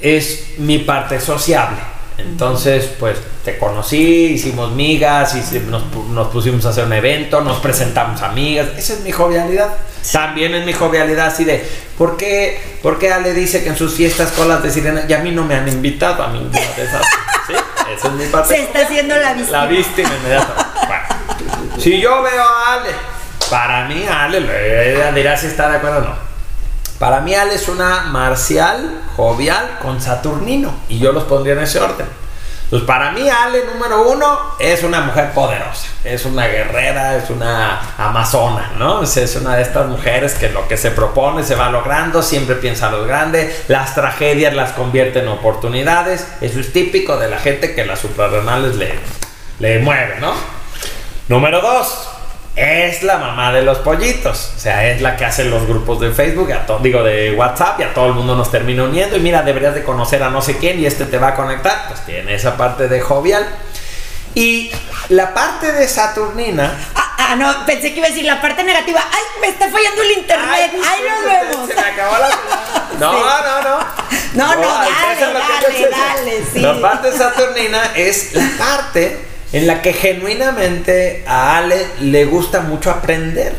[0.00, 1.78] es mi parte sociable.
[2.20, 7.58] Entonces, pues te conocí, hicimos migas, y nos, nos, pusimos a hacer un evento, nos
[7.58, 8.68] presentamos amigas.
[8.76, 9.68] Esa es mi jovialidad.
[10.12, 11.64] También es mi jovialidad así de,
[11.98, 15.18] ¿por qué, ¿por qué Ale dice que en sus fiestas colas de sirena y a
[15.18, 17.02] mí no me han invitado a mí de esas?
[17.46, 17.54] ¿Sí?
[17.96, 18.56] Esa es mi parte.
[18.56, 19.58] Se está haciendo la víctima.
[19.58, 20.72] La víctima inmediata.
[20.86, 22.90] Bueno, si yo veo a Ale,
[23.50, 26.29] para mí Ale, le dirá si está de acuerdo o no.
[27.00, 30.74] Para mí Ale es una marcial, jovial, con Saturnino.
[30.90, 32.06] Y yo los pondría en ese orden.
[32.68, 37.80] Pues para mí Ale número uno es una mujer poderosa, es una guerrera, es una
[37.96, 39.02] amazona, ¿no?
[39.02, 42.90] Es una de estas mujeres que lo que se propone se va logrando, siempre piensa
[42.90, 47.86] lo grande, las tragedias las convierte en oportunidades, eso es típico de la gente que
[47.86, 48.94] las suprarrenales le,
[49.58, 50.34] le mueve, ¿no?
[51.28, 52.09] Número dos,
[52.56, 54.52] es la mamá de los pollitos.
[54.56, 57.82] O sea, es la que hace los grupos de Facebook, a digo de WhatsApp, y
[57.84, 59.16] a todo el mundo nos termina uniendo.
[59.16, 61.88] Y mira, deberías de conocer a no sé quién y este te va a conectar.
[61.88, 63.46] Pues tiene esa parte de jovial.
[64.34, 64.70] Y
[65.08, 66.72] la parte de Saturnina.
[66.94, 69.00] Ah, ah no, pensé que iba a decir la parte negativa.
[69.10, 70.72] ¡Ay, me está fallando el internet!
[70.86, 71.68] ¡Ay, nos vemos!
[71.68, 72.28] Se me acabó la.
[73.00, 73.78] No, no, no.
[74.34, 76.60] No, no, dale, dale, dale, sí.
[76.60, 82.90] La parte Saturnina es la parte en la que genuinamente a Ale le gusta mucho
[82.90, 83.54] aprender.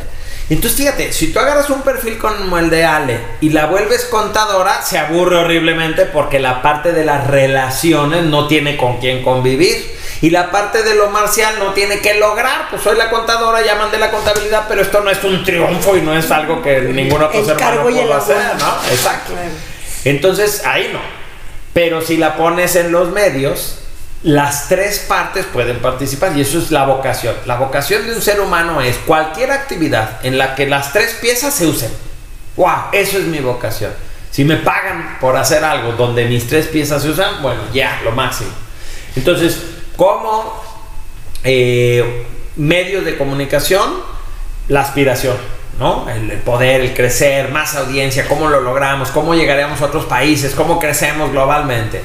[0.50, 4.82] Entonces fíjate, si tú agarras un perfil como el de Ale y la vuelves contadora,
[4.82, 10.02] se aburre horriblemente porque la parte de las relaciones no tiene con quién convivir.
[10.20, 12.68] Y la parte de lo marcial no tiene que lograr.
[12.70, 16.02] Pues soy la contadora, ya mandé la contabilidad, pero esto no es un triunfo y
[16.02, 18.74] no es algo que ningún otro ser humano pueda hacer, ¿no?
[18.90, 19.32] Exacto.
[20.04, 21.00] Entonces ahí no.
[21.72, 23.78] Pero si la pones en los medios,
[24.22, 27.34] las tres partes pueden participar y eso es la vocación.
[27.46, 31.54] La vocación de un ser humano es cualquier actividad en la que las tres piezas
[31.54, 31.90] se usen.
[32.56, 32.90] ¡Wow!
[32.92, 33.92] Eso es mi vocación.
[34.30, 38.12] Si me pagan por hacer algo donde mis tres piezas se usan, bueno, ya, lo
[38.12, 38.50] máximo.
[39.16, 39.60] Entonces,
[39.96, 40.62] como
[41.44, 43.82] eh, medios de comunicación,
[44.68, 45.36] la aspiración,
[45.78, 46.08] ¿no?
[46.08, 50.78] El, poder, el crecer, más audiencia, cómo lo logramos, cómo llegaremos a otros países, cómo
[50.78, 52.02] crecemos globalmente.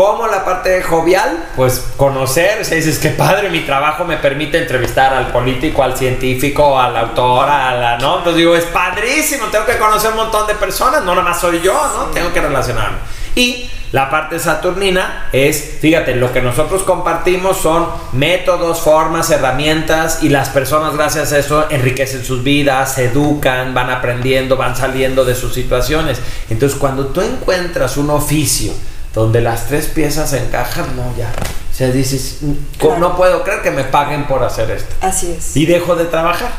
[0.00, 1.50] ¿Cómo la parte jovial?
[1.54, 5.94] Pues conocer, o sea, dices, que padre, mi trabajo me permite entrevistar al político, al
[5.94, 8.16] científico, al autor, a la, ¿no?
[8.16, 11.60] Entonces digo, es padrísimo, tengo que conocer un montón de personas, no nada más soy
[11.60, 12.04] yo, ¿no?
[12.14, 12.96] Tengo que relacionarme.
[13.34, 20.30] Y la parte saturnina es, fíjate, lo que nosotros compartimos son métodos, formas, herramientas y
[20.30, 25.34] las personas gracias a eso enriquecen sus vidas, se educan, van aprendiendo, van saliendo de
[25.34, 26.22] sus situaciones.
[26.48, 28.72] Entonces cuando tú encuentras un oficio,
[29.14, 31.32] donde las tres piezas encajan, no, ya.
[31.70, 32.38] O sea, dices,
[32.82, 34.94] no puedo creer que me paguen por hacer esto.
[35.00, 35.56] Así es.
[35.56, 36.50] Y dejo de trabajar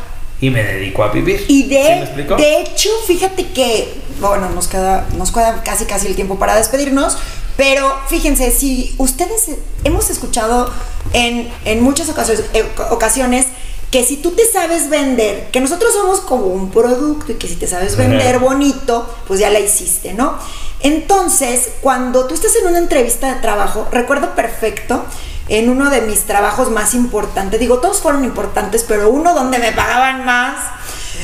[0.42, 1.46] y me dedico a vivir.
[1.48, 6.40] Y de, de hecho, fíjate que, bueno, nos queda, nos queda casi casi el tiempo
[6.40, 7.18] para despedirnos,
[7.56, 9.52] pero fíjense, si ustedes
[9.84, 10.72] hemos escuchado
[11.14, 13.46] en, en muchas ocasiones, eh, ocasiones
[13.92, 17.58] que si tú te sabes vender, que nosotros somos como un producto y que si
[17.58, 20.38] te sabes vender bonito, pues ya la hiciste, ¿no?
[20.84, 25.06] Entonces, cuando tú estás en una entrevista de trabajo, recuerdo perfecto
[25.48, 29.72] en uno de mis trabajos más importantes, digo, todos fueron importantes, pero uno donde me
[29.72, 30.56] pagaban más.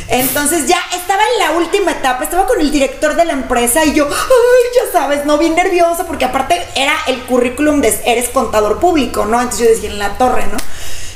[0.10, 3.93] Entonces ya estaba en la última etapa, estaba con el director de la empresa y
[3.93, 8.80] yo, ay, ya sabes, no, bien nerviosa porque aparte era el currículum de eres contador
[8.80, 9.41] público, ¿no?
[9.41, 10.58] Entonces yo decía en la torre, ¿no?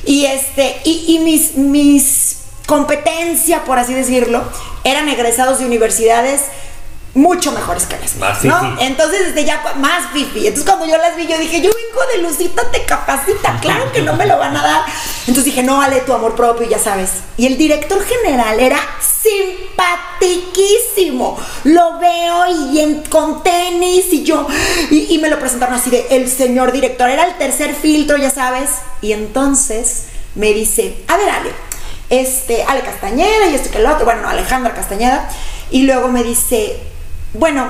[0.04, 4.42] Y este, y, mis, mis competencias, por así decirlo,
[4.84, 6.42] eran egresados de universidades
[7.14, 8.80] mucho mejores que las Más mías, ¿no?
[8.82, 10.48] Entonces, desde ya más fifi.
[10.48, 14.02] Entonces, cuando yo las vi, yo dije, yo vengo de Lucita, te capacita, claro que
[14.02, 14.86] no me lo van a dar.
[15.28, 17.10] Entonces dije, no, vale tu amor propio, ya sabes.
[17.38, 21.38] Y el director general era simpatiquísimo.
[21.66, 24.48] Lo veo y en- con tenis y yo,
[24.90, 28.30] y, y me lo presentaron así de, el señor director, era el tercer filtro, ya
[28.30, 28.70] sabes.
[29.02, 30.04] Y entonces
[30.36, 31.52] me dice, a ver, Ale,
[32.10, 35.30] este, Ale Castañeda y esto que lo otro, bueno, Alejandra Castañeda.
[35.72, 36.78] Y luego me dice,
[37.34, 37.68] bueno,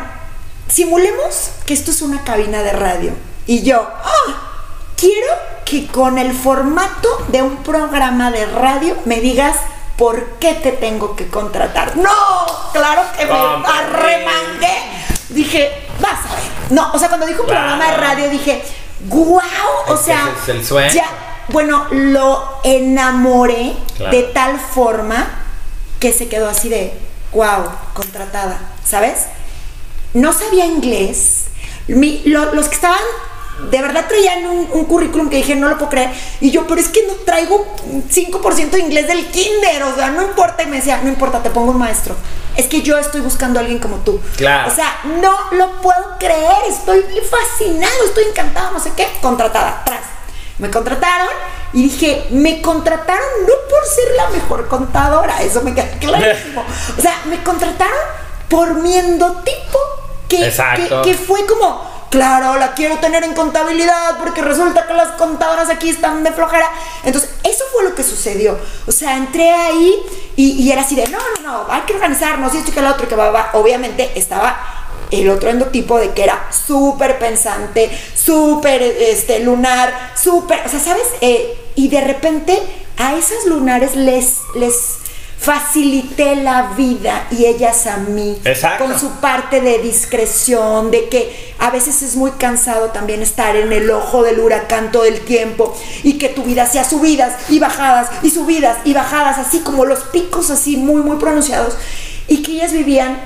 [0.67, 3.11] simulemos que esto es una cabina de radio.
[3.47, 4.33] Y yo, "Ah,
[4.97, 5.27] quiero
[5.65, 9.55] que con el formato de un programa de radio me digas
[9.97, 11.95] por qué te tengo que contratar.
[11.97, 12.11] No,
[12.73, 14.77] claro que me arremangué.
[15.29, 16.43] Dije, vas a ver.
[16.71, 18.63] No, o sea, cuando dijo un programa de radio dije,
[19.07, 19.39] wow,
[19.87, 20.91] o sea, es el sueño.
[20.91, 21.05] ya,
[21.49, 24.11] bueno, lo enamoré Claro.
[24.17, 25.27] de tal forma
[25.99, 26.97] que se quedó así de,
[27.33, 29.27] wow, contratada, ¿sabes?
[30.13, 31.45] No sabía inglés.
[31.87, 32.99] Mi- lo- los que estaban,
[33.69, 36.11] de verdad traían un, un currículum que dije, no lo puedo creer.
[36.39, 37.65] Y yo, pero es que no traigo
[38.09, 40.63] 5% de inglés del kinder, o sea, no importa.
[40.63, 42.15] Y me decía, no importa, te pongo un maestro.
[42.57, 44.19] Es que yo estoy buscando a alguien como tú.
[44.35, 44.69] Claro.
[44.71, 50.01] O sea, no lo puedo creer, estoy fascinado, estoy encantada, no sé qué, contratada, atrás.
[50.57, 51.29] Me contrataron
[51.73, 56.63] y dije, me contrataron no por ser la mejor contadora, eso me queda clarísimo.
[56.97, 57.97] O sea, me contrataron
[58.49, 59.60] por mi endotipo,
[60.31, 61.01] que, Exacto.
[61.01, 65.69] que, que fue como, claro, la quiero tener en contabilidad porque resulta que las contadoras
[65.69, 66.69] aquí están de flojera.
[67.03, 68.57] Entonces, eso fue lo que sucedió.
[68.87, 69.93] O sea, entré ahí
[70.37, 72.81] y, y era así de, no, no, no, hay que organizarnos y esto y que
[72.81, 73.49] lo otro, que va, va.
[73.53, 74.57] Obviamente estaba
[75.11, 81.07] el otro endotipo de que era súper pensante, súper este, lunar, súper, o sea, ¿sabes?
[81.19, 82.57] Eh, y de repente
[82.97, 85.00] a esas lunares les, les
[85.41, 88.37] facilité la vida y ellas a mí.
[88.45, 88.85] Exacto.
[88.85, 93.73] Con su parte de discreción, de que a veces es muy cansado también estar en
[93.73, 98.09] el ojo del huracán todo el tiempo y que tu vida sea subidas y bajadas
[98.21, 101.75] y subidas y bajadas, así como los picos así muy, muy pronunciados.
[102.27, 103.19] Y que ellas vivían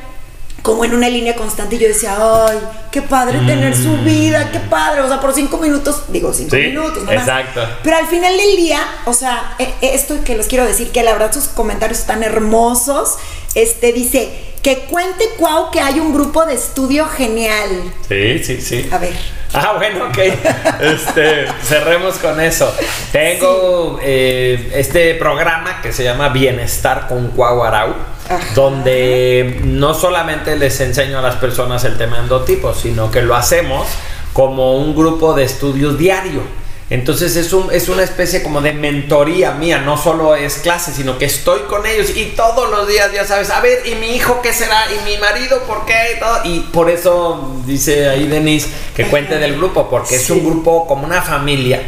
[0.65, 2.57] como en una línea constante y yo decía, ay,
[2.91, 6.63] qué padre tener su vida, qué padre, o sea, por cinco minutos, digo cinco Sí,
[6.63, 7.17] minutos, nomás.
[7.17, 7.61] exacto.
[7.83, 11.03] Pero al final del día, o sea, eh, eh, esto que les quiero decir, que
[11.03, 13.13] la verdad sus comentarios están hermosos,
[13.53, 14.31] este dice,
[14.65, 17.69] que cuente Cuau que hay un grupo de estudio genial.
[18.09, 18.89] Sí, sí, sí.
[18.91, 19.13] A ver.
[19.53, 20.17] Ah, bueno, ok.
[20.81, 22.73] Este, cerremos con eso.
[23.11, 27.93] Tengo eh, este programa que se llama Bienestar con Cuauarau,
[28.27, 28.39] Ajá.
[28.55, 33.85] donde no solamente les enseño a las personas el tema endotipo, sino que lo hacemos
[34.33, 36.41] como un grupo de estudios diario.
[36.89, 41.17] Entonces es, un, es una especie como de mentoría mía, no solo es clase, sino
[41.17, 44.39] que estoy con ellos y todos los días, ya sabes, a ver, ¿y mi hijo
[44.43, 44.83] qué será?
[44.91, 45.95] ¿Y mi marido por qué?
[46.15, 46.39] Y, todo.
[46.43, 50.33] y por eso dice ahí Denise que cuente del grupo, porque es Sí.
[50.33, 51.81] un grupo como una familia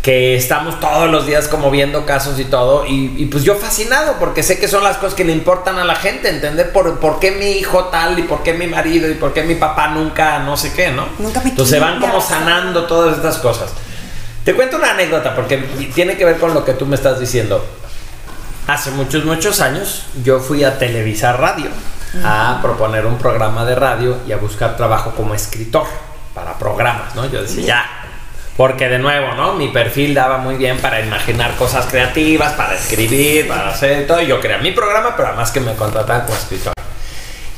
[0.00, 4.14] que estamos todos los días como viendo casos y todo, y, y pues yo fascinado,
[4.20, 7.18] porque sé que son las cosas que le importan a la gente, entender por, por
[7.18, 10.38] qué mi hijo tal, y por qué mi marido, y por qué mi papá nunca,
[10.38, 11.08] no sé qué, ¿no?
[11.18, 13.70] Nunca me Entonces se van como sanando todas estas cosas.
[14.46, 15.58] Te cuento una anécdota, porque
[15.92, 17.66] tiene que ver con lo que tú me estás diciendo.
[18.68, 21.66] Hace muchos, muchos años yo fui a Televisa Radio
[22.24, 25.88] a proponer un programa de radio y a buscar trabajo como escritor
[26.32, 27.26] para programas, ¿no?
[27.26, 27.86] Yo decía, ya.
[28.56, 29.54] Porque de nuevo, ¿no?
[29.54, 34.22] Mi perfil daba muy bien para imaginar cosas creativas, para escribir, para hacer todo.
[34.22, 36.75] Y yo creé mi programa, pero además que me contrataban como escritor.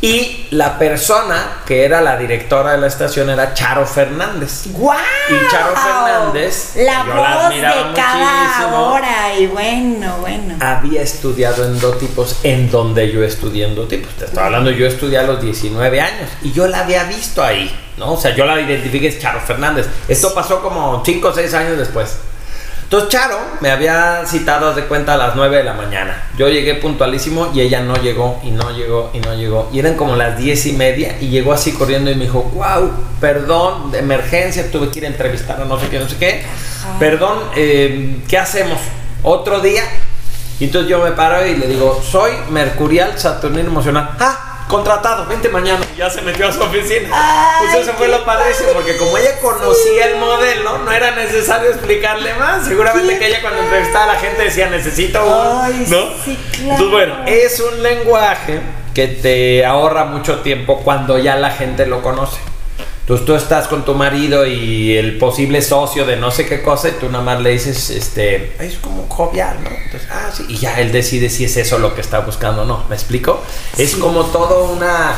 [0.01, 4.67] Y la persona que era la directora de la estación era Charo Fernández.
[4.67, 4.97] ¡Guau!
[5.29, 9.35] Y Charo Fernández, La yo la voz admiraba de cada hora.
[9.37, 10.55] Y bueno, bueno.
[10.61, 14.13] Había estudiado endotipos en donde yo estudié endotipos.
[14.15, 17.69] Te estoy hablando, yo estudié a los 19 años y yo la había visto ahí,
[17.97, 18.13] ¿no?
[18.13, 19.89] O sea, yo la identifiqué, es Charo Fernández.
[20.07, 22.19] Esto pasó como 5 o 6 años después.
[22.89, 26.23] Entonces Charo me había citado haz de cuenta a las 9 de la mañana.
[26.39, 29.69] Yo llegué puntualísimo y ella no llegó y no llegó y no llegó.
[29.71, 32.91] Y eran como las 10 y media y llegó así corriendo y me dijo, wow,
[33.21, 36.43] perdón, de emergencia, tuve que ir a entrevistar a no sé qué, no sé qué.
[36.99, 38.79] Perdón, eh, ¿qué hacemos?
[39.23, 39.83] ¿Otro día?
[40.59, 44.13] Y entonces yo me paro y le digo, soy Mercurial Saturnino Emocional.
[44.19, 45.85] Ah, contratado, vente mañana.
[45.95, 47.09] Y Ya se metió a su oficina.
[47.13, 51.71] Ay, pues eso fue lo padrísimo, porque como ella conocía el modelo, no era necesario
[51.71, 52.67] explicarle más.
[52.67, 55.61] Seguramente que ella cuando entrevistaba a la gente decía, necesito un...
[55.63, 56.11] Ay, ¿no?
[56.25, 56.71] sí, claro.
[56.71, 58.61] Entonces, bueno, es un lenguaje
[58.95, 62.39] que te ahorra mucho tiempo cuando ya la gente lo conoce.
[63.09, 66.91] Entonces tú estás con tu marido y el posible socio de no sé qué cosa
[66.91, 69.71] y tú nada más le dices, este, es como jovial, ¿no?
[69.71, 72.65] Entonces, ah, sí, y ya él decide si es eso lo que está buscando o
[72.67, 73.43] no, ¿me explico?
[73.79, 75.15] Es como todo una,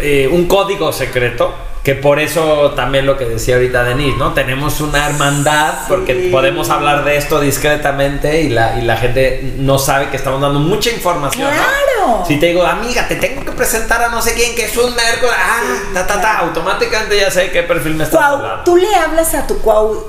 [0.00, 4.34] eh, un código secreto que por eso también lo que decía ahorita Denise, ¿no?
[4.34, 9.80] Tenemos una hermandad porque podemos hablar de esto discretamente y la, y la gente no
[9.80, 11.48] sabe que estamos dando mucha información.
[11.50, 12.24] ¡Claro!
[12.26, 14.94] Si te digo, amiga, te tengo que presentar a no sé quién que es un
[14.94, 15.60] merco, ah,
[15.92, 18.62] ta, ta, ta, automáticamente ya sé qué perfil me estás hablando.
[18.62, 20.06] Tú le hablas a tu cuau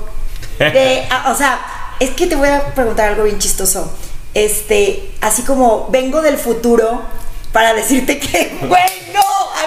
[0.58, 1.60] de, o sea,
[1.98, 3.92] es que te voy a preguntar algo bien chistoso.
[4.32, 7.02] Este, así como vengo del futuro
[7.54, 9.20] para decirte que, bueno,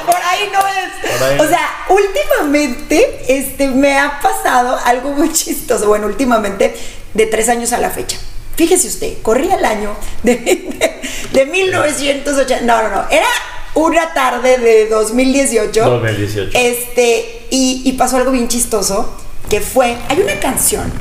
[0.06, 1.40] por ahí no es.
[1.40, 5.88] O sea, últimamente este, me ha pasado algo muy chistoso.
[5.88, 6.76] Bueno, últimamente,
[7.14, 8.18] de tres años a la fecha.
[8.58, 10.36] Fíjese usted, corría el año de,
[11.32, 12.66] de, 1980.
[12.66, 13.10] No, no, no.
[13.10, 13.28] Era
[13.74, 15.90] una tarde de 2018.
[15.90, 16.58] 2018.
[16.58, 19.16] Este, y, y pasó algo bien chistoso,
[19.50, 20.92] que fue, hay una canción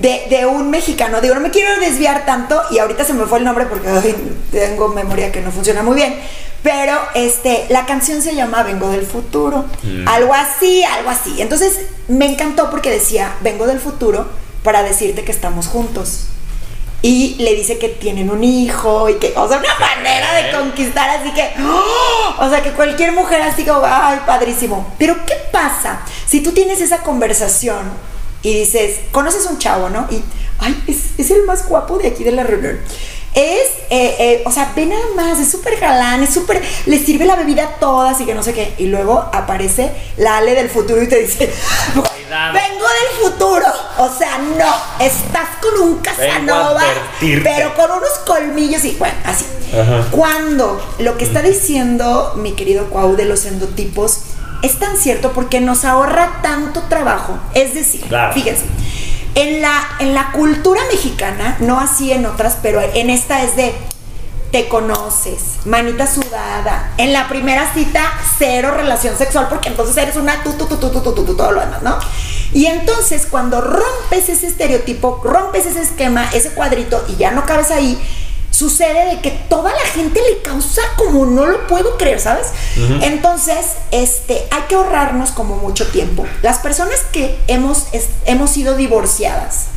[0.00, 1.20] de, un mexicano.
[1.20, 4.14] Digo, no me quiero desviar tanto y ahorita se me fue el nombre porque
[4.50, 6.18] tengo memoria que no funciona muy bien.
[6.62, 9.64] Pero este, la canción se llama Vengo del futuro.
[9.82, 10.08] Mm.
[10.08, 11.40] Algo así, algo así.
[11.40, 14.26] Entonces me encantó porque decía, vengo del futuro
[14.62, 16.26] para decirte que estamos juntos.
[17.02, 21.08] Y le dice que tienen un hijo y que, o sea, una manera de conquistar,
[21.08, 22.44] así que, ¡oh!
[22.44, 24.94] o sea, que cualquier mujer así como, ay, padrísimo.
[24.98, 27.90] Pero ¿qué pasa si tú tienes esa conversación
[28.42, 30.06] y dices, conoces un chavo, ¿no?
[30.10, 30.22] Y,
[30.58, 32.78] ay, es, el más guapo de aquí de la reunión.
[33.34, 37.26] Es, eh, eh, o sea, ve nada más, es súper galán, es súper, le sirve
[37.26, 38.74] la bebida a todas y que no sé qué.
[38.78, 41.48] Y luego aparece la Ale del futuro y te dice,
[42.28, 43.66] vengo del futuro.
[43.98, 46.82] O sea, no, estás con un Casanova,
[47.20, 49.44] pero con unos colmillos y bueno, así.
[50.10, 54.22] Cuando lo que está diciendo mi querido Cuau de los endotipos
[54.62, 57.38] es tan cierto porque nos ahorra tanto trabajo.
[57.54, 58.04] Es decir,
[58.34, 58.64] fíjense,
[59.34, 63.74] en la, en la cultura mexicana, no así en otras, pero en esta es de
[64.50, 66.92] te conoces, manita sudada.
[66.98, 68.02] En la primera cita,
[68.38, 71.52] cero relación sexual, porque entonces eres una tú, tú, tú, tú, tú, tú, tú, todo
[71.52, 71.96] lo demás, ¿no?
[72.52, 77.70] Y entonces, cuando rompes ese estereotipo, rompes ese esquema, ese cuadrito, y ya no cabes
[77.70, 77.96] ahí,
[78.60, 82.48] sucede de que toda la gente le causa como no lo puedo creer, ¿sabes?
[83.00, 83.56] Entonces,
[83.90, 86.26] este, hay que ahorrarnos como mucho tiempo.
[86.42, 87.86] Las personas que hemos,
[88.26, 89.68] hemos sido divorciadas,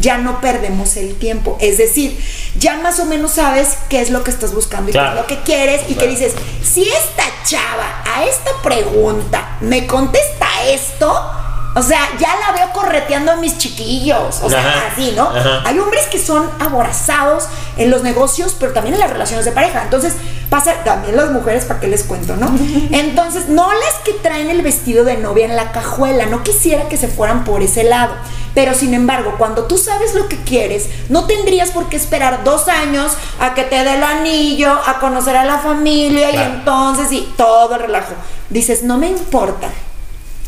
[0.00, 1.58] ya no perdemos el tiempo.
[1.60, 2.18] Es decir,
[2.58, 5.26] ya más o menos sabes qué es lo que estás buscando y qué es lo
[5.26, 11.30] que quieres y que dices, si esta chava a esta pregunta me contesta esto,
[11.74, 14.40] o sea, ya la veo correteando a mis chiquillos.
[14.42, 15.30] O sea, así, ¿no?
[15.64, 17.44] Hay hombres que son aborazados
[17.78, 19.82] en los negocios, pero también en las relaciones de pareja.
[19.82, 20.14] Entonces,
[20.50, 22.50] pasa también las mujeres, ¿para qué les cuento, no?
[22.92, 26.26] Entonces, no las que traen el vestido de novia en la cajuela.
[26.26, 28.12] No quisiera que se fueran por ese lado.
[28.54, 32.68] Pero sin embargo, cuando tú sabes lo que quieres, no tendrías por qué esperar dos
[32.68, 37.32] años a que te dé el anillo, a conocer a la familia y entonces y
[37.38, 38.12] todo el relajo.
[38.50, 39.70] Dices, no me importa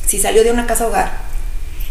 [0.06, 1.24] si salió de una casa hogar,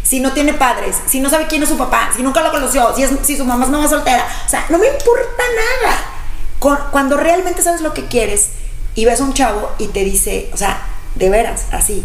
[0.02, 2.94] si no tiene padres, si no sabe quién es su papá, si nunca lo conoció,
[2.94, 4.26] si, es, su mamá es mamá soltera.
[4.46, 5.42] O sea, no me importa
[5.82, 6.90] nada.
[6.90, 8.50] cuando realmente sabes lo que quieres
[8.94, 12.04] y ves a un chavo y te dice, o sea, de veras, así,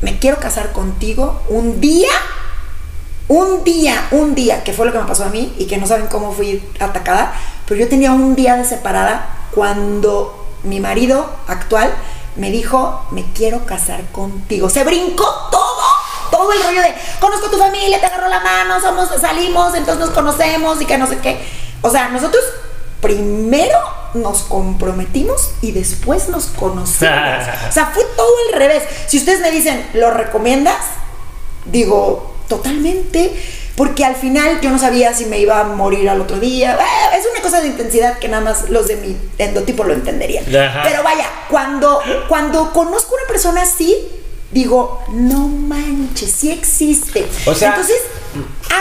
[0.00, 2.08] me quiero casar contigo un día,
[3.28, 5.86] un día, un día, que fue lo que me pasó a mí y que no
[5.86, 7.34] saben cómo fui atacada,
[7.66, 11.92] pero yo tenía un día de separada cuando mi marido actual
[12.36, 14.70] me dijo, me quiero casar contigo.
[14.70, 15.84] Se brincó todo,
[16.30, 20.10] todo el rollo de, conozco tu familia, te agarro la mano, somos, salimos, entonces nos
[20.10, 21.40] conocemos y que no sé qué.
[21.82, 22.42] O sea, nosotros
[23.00, 23.78] primero
[24.14, 27.02] nos comprometimos y después nos conocimos.
[27.68, 28.84] o sea, fue todo al revés.
[29.06, 30.84] Si ustedes me dicen, ¿lo recomiendas?
[31.64, 36.38] Digo, totalmente porque al final yo no sabía si me iba a morir al otro
[36.38, 36.78] día.
[36.80, 40.44] Eh, es una cosa de intensidad que nada más los de mi endotipo lo entenderían.
[40.44, 43.96] Pero vaya, cuando, cuando conozco a una persona así,
[44.50, 47.26] digo, no manches, sí existe.
[47.46, 47.96] Entonces,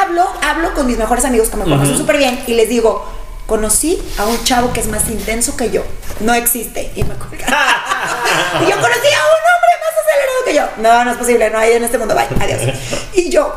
[0.01, 3.05] hablo, hablo con mis mejores amigos que me conocen súper bien y les digo,
[3.45, 5.83] conocí a un chavo que es más intenso que yo.
[6.19, 6.91] No existe.
[6.95, 10.63] Y me y yo conocí a un hombre más acelerado que yo.
[10.77, 12.15] No, no es posible, no hay en este mundo.
[12.15, 12.75] Bye, adiós.
[13.13, 13.53] Y yo,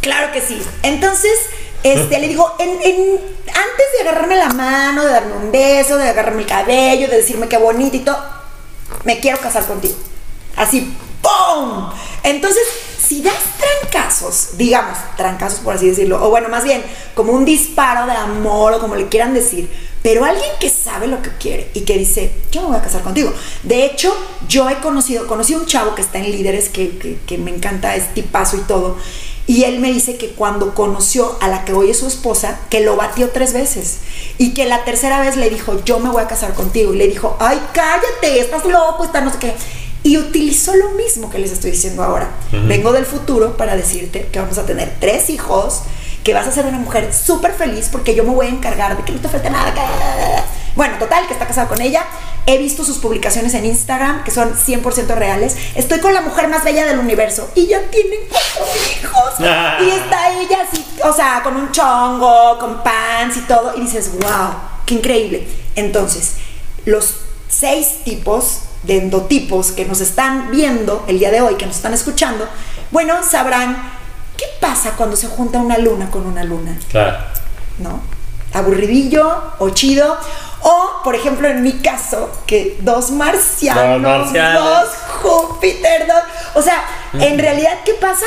[0.00, 0.62] Claro que sí.
[0.82, 1.38] Entonces,
[1.82, 6.48] este, le digo, antes de agarrarme la mano, de darme un beso, de agarrarme el
[6.48, 8.16] cabello, de decirme qué bonito
[9.04, 9.94] me quiero casar contigo.
[10.56, 11.90] Así, ¡pum!
[12.22, 12.62] Entonces,
[12.98, 16.82] si das trancazos, digamos, trancazos por así decirlo, o bueno, más bien,
[17.14, 19.70] como un disparo de amor o como le quieran decir,
[20.02, 23.02] pero alguien que sabe lo que quiere y que dice, yo me voy a casar
[23.02, 23.32] contigo.
[23.62, 24.16] De hecho,
[24.48, 27.50] yo he conocido, conocí a un chavo que está en líderes que, que, que me
[27.50, 28.96] encanta, es tipazo y todo
[29.46, 32.80] Y él me dice que cuando conoció a la que hoy es su esposa, que
[32.80, 33.98] lo batió tres veces.
[34.38, 36.92] Y que la tercera vez le dijo, yo me voy a casar contigo.
[36.92, 39.54] Y le dijo, ay, cállate, estás loco, estás no sé qué.
[40.02, 42.30] Y utilizó lo mismo que les estoy diciendo ahora.
[42.52, 45.82] Vengo del futuro para decirte que vamos a tener tres hijos,
[46.22, 49.04] que vas a ser una mujer súper feliz porque yo me voy a encargar de
[49.04, 49.72] que no te falte nada.
[50.76, 52.04] Bueno, total, que está casado con ella.
[52.46, 55.56] He visto sus publicaciones en Instagram, que son 100% reales.
[55.74, 57.50] Estoy con la mujer más bella del universo.
[57.54, 58.20] Y ya tienen.
[59.40, 59.78] Ah.
[59.82, 63.74] Y está ella así, o sea, con un chongo, con pants y todo.
[63.76, 64.50] Y dices, wow,
[64.84, 65.46] qué increíble.
[65.74, 66.34] Entonces,
[66.84, 67.14] los
[67.48, 71.92] seis tipos de endotipos que nos están viendo el día de hoy, que nos están
[71.94, 72.46] escuchando,
[72.90, 73.92] bueno, sabrán
[74.36, 76.78] qué pasa cuando se junta una luna con una luna.
[76.90, 77.16] Claro.
[77.78, 78.00] ¿no?
[78.54, 80.16] Aburridillo o chido.
[80.62, 84.64] O, por ejemplo, en mi caso, que dos marcianos, Dos marcianos.
[84.64, 84.88] dos
[85.22, 86.22] Júpiter, dos.
[86.54, 86.82] O sea,
[87.12, 88.26] en realidad, ¿qué pasa?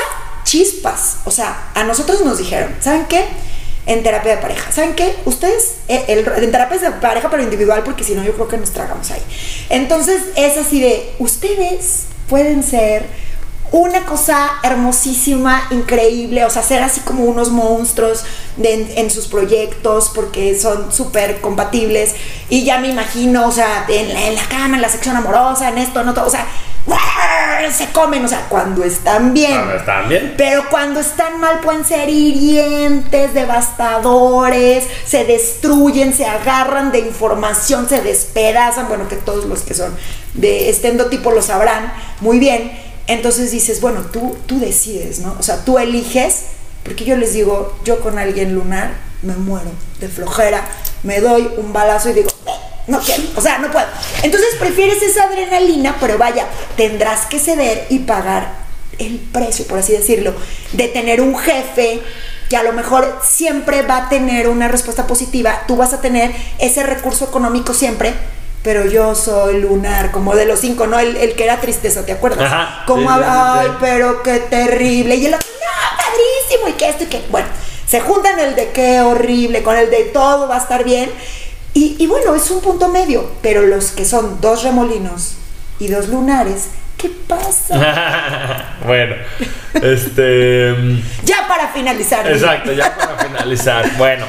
[0.50, 1.18] Chispas.
[1.26, 3.24] O sea, a nosotros nos dijeron, ¿saben qué?
[3.86, 4.72] En terapia de pareja.
[4.72, 5.14] ¿Saben qué?
[5.24, 8.56] Ustedes, eh, el- en terapia de pareja, pero individual, porque si no, yo creo que
[8.56, 9.22] nos tragamos ahí.
[9.68, 13.04] Entonces, es así de, ustedes pueden ser
[13.72, 18.24] una cosa hermosísima, increíble, o sea, ser así como unos monstruos
[18.56, 22.14] de- en, en sus proyectos porque son súper compatibles
[22.48, 25.68] y ya me imagino, o sea, en la, en la cama, en la sección amorosa,
[25.68, 26.46] en esto, en otro, o sea,
[27.72, 29.52] se comen, o sea, cuando están bien.
[29.54, 30.34] Cuando están bien.
[30.36, 38.00] Pero cuando están mal pueden ser hirientes, devastadores, se destruyen, se agarran de información, se
[38.00, 39.94] despedazan, bueno, que todos los que son
[40.34, 42.89] de este endotipo lo sabrán muy bien.
[43.06, 45.36] Entonces dices, bueno, tú, tú decides, ¿no?
[45.38, 46.42] O sea, tú eliges,
[46.84, 50.66] porque yo les digo, yo con alguien lunar me muero de flojera,
[51.02, 52.50] me doy un balazo y digo, "Eh,
[52.86, 53.86] no quiero, o sea, no puedo.
[54.22, 56.46] Entonces prefieres esa adrenalina, pero vaya,
[56.76, 58.60] tendrás que ceder y pagar
[58.98, 60.34] el precio, por así decirlo,
[60.72, 62.00] de tener un jefe
[62.48, 66.32] que a lo mejor siempre va a tener una respuesta positiva, tú vas a tener
[66.58, 68.12] ese recurso económico siempre,
[68.62, 70.98] pero yo soy lunar, como de los cinco, ¿no?
[70.98, 72.52] El, el que era tristeza, ¿te acuerdas?
[72.52, 73.72] Ajá, Como, sí, ay, sí.
[73.80, 75.14] pero qué terrible.
[75.16, 77.48] Y el otro, no, padrísimo, y que esto y que, bueno,
[77.86, 81.10] se juntan el de qué horrible con el de todo va a estar bien.
[81.72, 85.34] Y, y bueno, es un punto medio, pero los que son dos remolinos
[85.78, 86.66] y dos lunares,
[86.98, 88.74] ¿qué pasa?
[88.86, 89.14] bueno,
[89.80, 90.74] este.
[91.24, 92.30] ya para finalizar.
[92.30, 93.90] Exacto, ya para finalizar.
[93.96, 94.26] Bueno,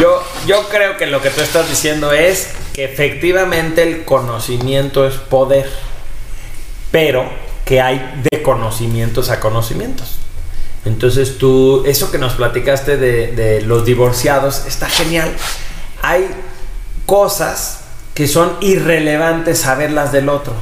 [0.00, 5.14] yo, yo creo que lo que tú estás diciendo es que efectivamente el conocimiento es
[5.14, 5.68] poder,
[6.90, 7.28] pero
[7.64, 10.18] que hay de conocimientos a conocimientos.
[10.84, 15.34] Entonces tú, eso que nos platicaste de, de los divorciados está genial.
[16.02, 16.28] Hay
[17.04, 17.80] cosas
[18.14, 20.54] que son irrelevantes saberlas del otro,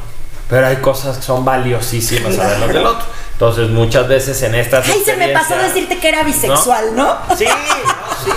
[0.49, 3.07] pero hay cosas que son valiosísimas saberlas del otro.
[3.33, 7.19] Entonces muchas veces en estas Ay, se me pasó decirte que era bisexual, ¿no?
[7.37, 7.51] Sí, no,
[8.25, 8.31] sí.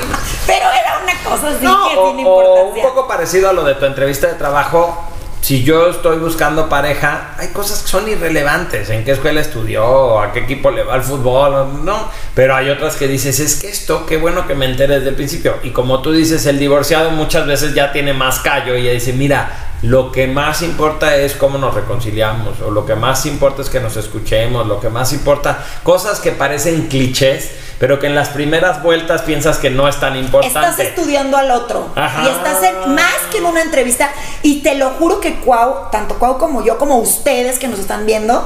[0.50, 2.84] Pero era una cosa así No, que o, tiene o un importancia.
[2.84, 5.06] poco parecido a lo de tu entrevista de trabajo.
[5.42, 8.90] Si yo estoy buscando pareja, hay cosas que son irrelevantes.
[8.90, 10.20] ¿En qué escuela estudió?
[10.20, 11.86] ¿A qué equipo le va al fútbol?
[11.86, 12.10] No.
[12.36, 15.16] Pero hay otras que dices, es que esto, qué bueno que me enteré desde el
[15.16, 15.56] principio.
[15.64, 19.14] Y como tú dices, el divorciado muchas veces ya tiene más callo y ya dice,
[19.14, 22.60] mira, lo que más importa es cómo nos reconciliamos.
[22.62, 24.68] O lo que más importa es que nos escuchemos.
[24.68, 27.50] Lo que más importa, cosas que parecen clichés,
[27.80, 30.60] pero que en las primeras vueltas piensas que no es tan importante.
[30.60, 32.24] Estás estudiando al otro Ajá.
[32.24, 34.10] y estás en más que en una entrevista
[34.44, 38.06] y te lo juro que Cuau, tanto Cuau como yo, como ustedes que nos están
[38.06, 38.46] viendo,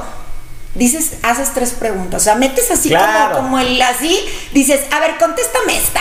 [0.74, 3.34] dices, haces tres preguntas, o sea, metes así Claro.
[3.36, 6.00] como, como el así, dices, a ver, contéstame esta.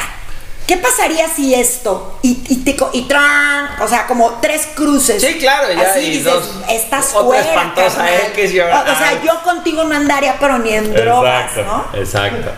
[0.68, 2.18] ¿Qué pasaría si esto?
[2.22, 5.22] Y, y te co- y tran, o sea, como tres cruces.
[5.22, 8.22] Sí, claro, ya, Así y dices, dos- estás otra fuera, espantosa carnal.
[8.34, 11.86] X y ahora- o, o sea, yo contigo no andaría, pero ni en drogas, ¿no?
[11.94, 12.50] Exacto.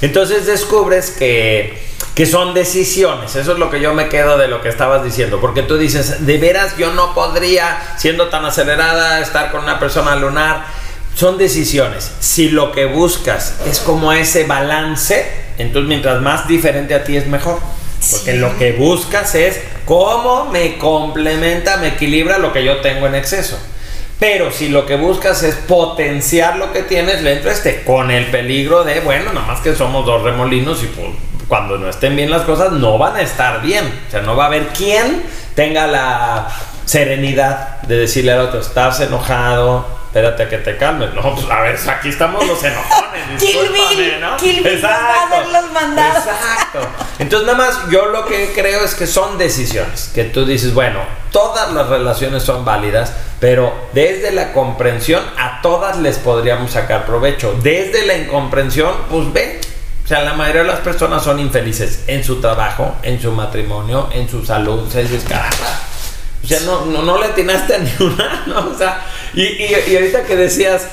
[0.00, 1.78] Entonces descubres que,
[2.14, 3.36] que son decisiones.
[3.36, 5.38] Eso es lo que yo me quedo de lo que estabas diciendo.
[5.40, 10.16] Porque tú dices, de veras yo no podría, siendo tan acelerada, estar con una persona
[10.16, 10.64] lunar.
[11.14, 12.10] Son decisiones.
[12.20, 17.26] Si lo que buscas es como ese balance, entonces mientras más diferente a ti es
[17.26, 17.58] mejor.
[18.10, 18.38] Porque Sí.
[18.38, 23.58] lo que buscas es cómo me complementa, me equilibra lo que yo tengo en exceso.
[24.18, 28.26] Pero si lo que buscas es potenciar lo que tienes, le entra este con el
[28.26, 31.08] peligro de, bueno, nada más que somos dos remolinos y pues,
[31.48, 33.84] cuando no estén bien las cosas no van a estar bien.
[34.08, 35.22] O sea, no va a haber quien
[35.54, 36.48] tenga la
[36.86, 41.14] serenidad de decirle al otro, estás enojado, espérate a que te calmes.
[41.14, 43.38] No, pues a ver, aquí estamos los enojones.
[43.38, 44.36] Kill Bill, ¿no?
[44.36, 46.24] Kill Bill nos va a los mandados.
[46.26, 46.80] Exacto.
[47.20, 50.10] Entonces, nada más, yo lo que creo es que son decisiones.
[50.12, 50.98] Que tú dices, bueno,
[51.30, 57.54] todas las relaciones son válidas, pero desde la comprensión a todas les podríamos sacar provecho.
[57.62, 59.60] Desde la incomprensión, pues ve.
[60.04, 64.08] O sea, la mayoría de las personas son infelices en su trabajo, en su matrimonio,
[64.12, 64.88] en su salud.
[64.88, 65.80] O sea, dices, caramba.
[66.42, 68.70] O sea, no, no, no le atinaste a ni una, ¿no?
[68.70, 69.04] O sea,
[69.34, 70.86] y, y, y ahorita que decías,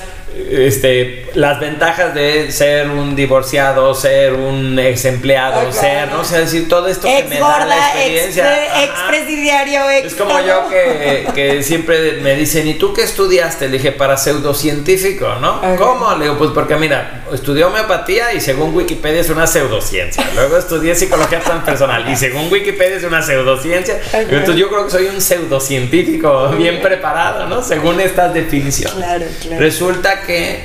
[0.50, 6.68] este, las ventajas de ser un divorciado, ser un ex empleado, ser, no sé, decir
[6.68, 8.84] todo esto que me da la ex, experiencia.
[8.84, 9.08] ex Ajá.
[9.08, 10.06] presidiario, ex.
[10.06, 13.66] Es como yo que, que siempre me dicen, ¿y tú qué estudiaste?
[13.68, 15.60] Le dije, para pseudocientífico, ¿no?
[15.76, 16.14] ¿Cómo?
[16.14, 20.24] Le digo, pues porque mira, estudié homeopatía y según Wikipedia es una pseudociencia.
[20.34, 24.00] Luego estudié psicología transpersonal y según Wikipedia es una pseudociencia.
[24.12, 27.62] Entonces yo creo que soy un pseudocientífico bien preparado, ¿no?
[27.62, 28.96] Según estas definiciones.
[28.96, 29.60] Claro, claro.
[29.60, 30.64] Resulta que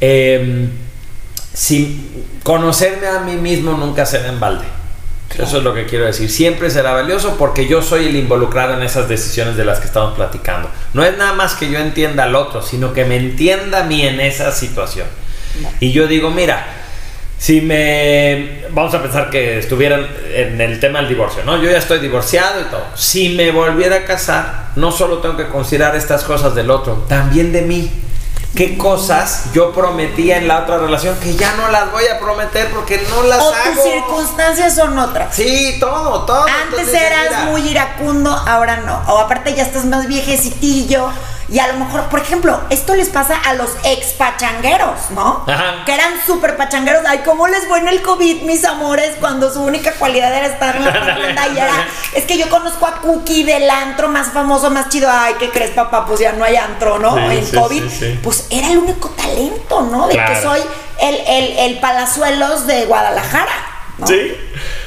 [0.00, 0.68] eh,
[1.52, 4.64] si conocerme a mí mismo nunca será en balde.
[5.38, 6.30] Eso es lo que quiero decir.
[6.30, 10.14] Siempre será valioso porque yo soy el involucrado en esas decisiones de las que estamos
[10.14, 10.70] platicando.
[10.94, 14.02] No es nada más que yo entienda al otro, sino que me entienda a mí
[14.02, 15.06] en esa situación.
[15.80, 16.66] Y yo digo, mira,
[17.38, 18.64] si me...
[18.70, 21.62] Vamos a pensar que estuvieran en el tema del divorcio, ¿no?
[21.62, 22.84] Yo ya estoy divorciado y todo.
[22.94, 27.52] Si me volviera a casar, no solo tengo que considerar estas cosas del otro, también
[27.52, 27.90] de mí.
[28.56, 32.70] ¿Qué cosas yo prometía en la otra relación que ya no las voy a prometer
[32.72, 33.74] porque no las O hago?
[33.74, 35.36] tus circunstancias son otras.
[35.36, 36.46] Sí, todo, todo.
[36.46, 39.02] Antes Entonces, eras mira, muy iracundo, ahora no.
[39.08, 41.10] O aparte ya estás más viejecitillo.
[41.48, 45.44] Y a lo mejor, por ejemplo, esto les pasa a los ex pachangueros, ¿no?
[45.46, 45.84] Ajá.
[45.84, 47.04] Que eran súper pachangueros.
[47.06, 49.14] Ay, ¿cómo les fue en el COVID, mis amores?
[49.20, 51.86] Cuando su única cualidad era estar en la parranda y era.
[52.14, 55.08] Es que yo conozco a Cookie del antro más famoso, más chido.
[55.10, 56.04] Ay, ¿qué crees, papá?
[56.04, 57.14] Pues ya no hay antro, ¿no?
[57.14, 57.90] Sí, en sí, COVID.
[57.90, 58.20] sí.
[58.24, 60.08] Pues era el único talento, ¿no?
[60.08, 60.60] De que soy
[61.00, 63.52] el, el, el palazuelos de Guadalajara.
[63.98, 64.06] ¿no?
[64.06, 64.36] Sí.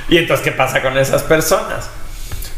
[0.09, 1.89] Y entonces, ¿qué pasa con esas personas?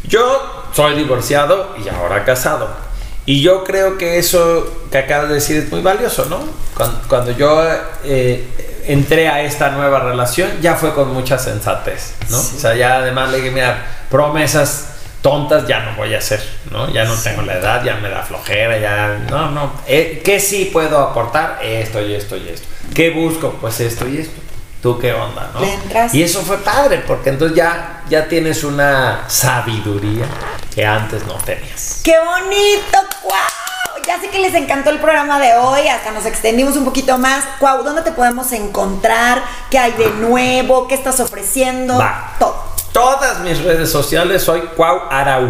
[0.04, 2.91] Yo soy divorciado y ahora casado.
[3.26, 6.40] Y yo creo que eso que acabas de decir es muy valioso, ¿no?
[6.76, 7.64] Cuando, cuando yo
[8.04, 8.46] eh,
[8.88, 12.40] entré a esta nueva relación, ya fue con mucha sensatez, ¿no?
[12.40, 14.88] O sea, ya además le dije, mira, promesas
[15.22, 16.92] tontas ya no voy a hacer, ¿no?
[16.92, 19.26] Ya no tengo la edad, ya me da flojera, ya...
[19.30, 19.72] No, no.
[19.88, 21.60] Eh, ¿Qué sí puedo aportar?
[21.62, 22.68] Esto y esto y esto.
[22.96, 23.52] ¿Qué busco?
[23.62, 24.42] Pues esto y esto.
[24.82, 25.64] ¿Tú qué onda, no?
[25.64, 26.14] Entras.
[26.14, 30.26] Y eso fue padre, porque entonces ya, ya tienes una sabiduría
[30.74, 32.02] que antes no tenías.
[32.04, 32.98] ¡Qué bonito!
[33.24, 34.04] ¡Wow!
[34.08, 37.44] Ya sé que les encantó el programa de hoy, hasta nos extendimos un poquito más.
[37.60, 39.44] Cuau, ¿dónde te podemos encontrar?
[39.70, 40.88] ¿Qué hay de nuevo?
[40.88, 42.00] ¿Qué estás ofreciendo?
[42.00, 42.36] Va.
[42.40, 42.72] Todo.
[42.92, 45.50] Todas mis redes sociales soy Cuau Arau.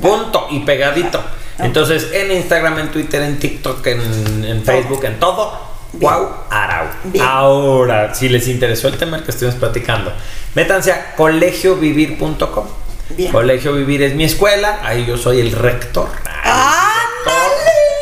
[0.00, 1.20] Punto y pegadito.
[1.58, 5.58] Entonces, en Instagram, en Twitter, en TikTok, en, en Facebook, en todo,
[6.00, 6.86] Cuau Arau.
[7.04, 7.24] Bien.
[7.24, 10.12] Ahora, si les interesó el tema que estuvimos platicando,
[10.54, 12.66] métanse a colegiovivir.com.
[13.10, 13.32] Bien.
[13.32, 16.08] Colegio Vivir es mi escuela, ahí yo soy el rector.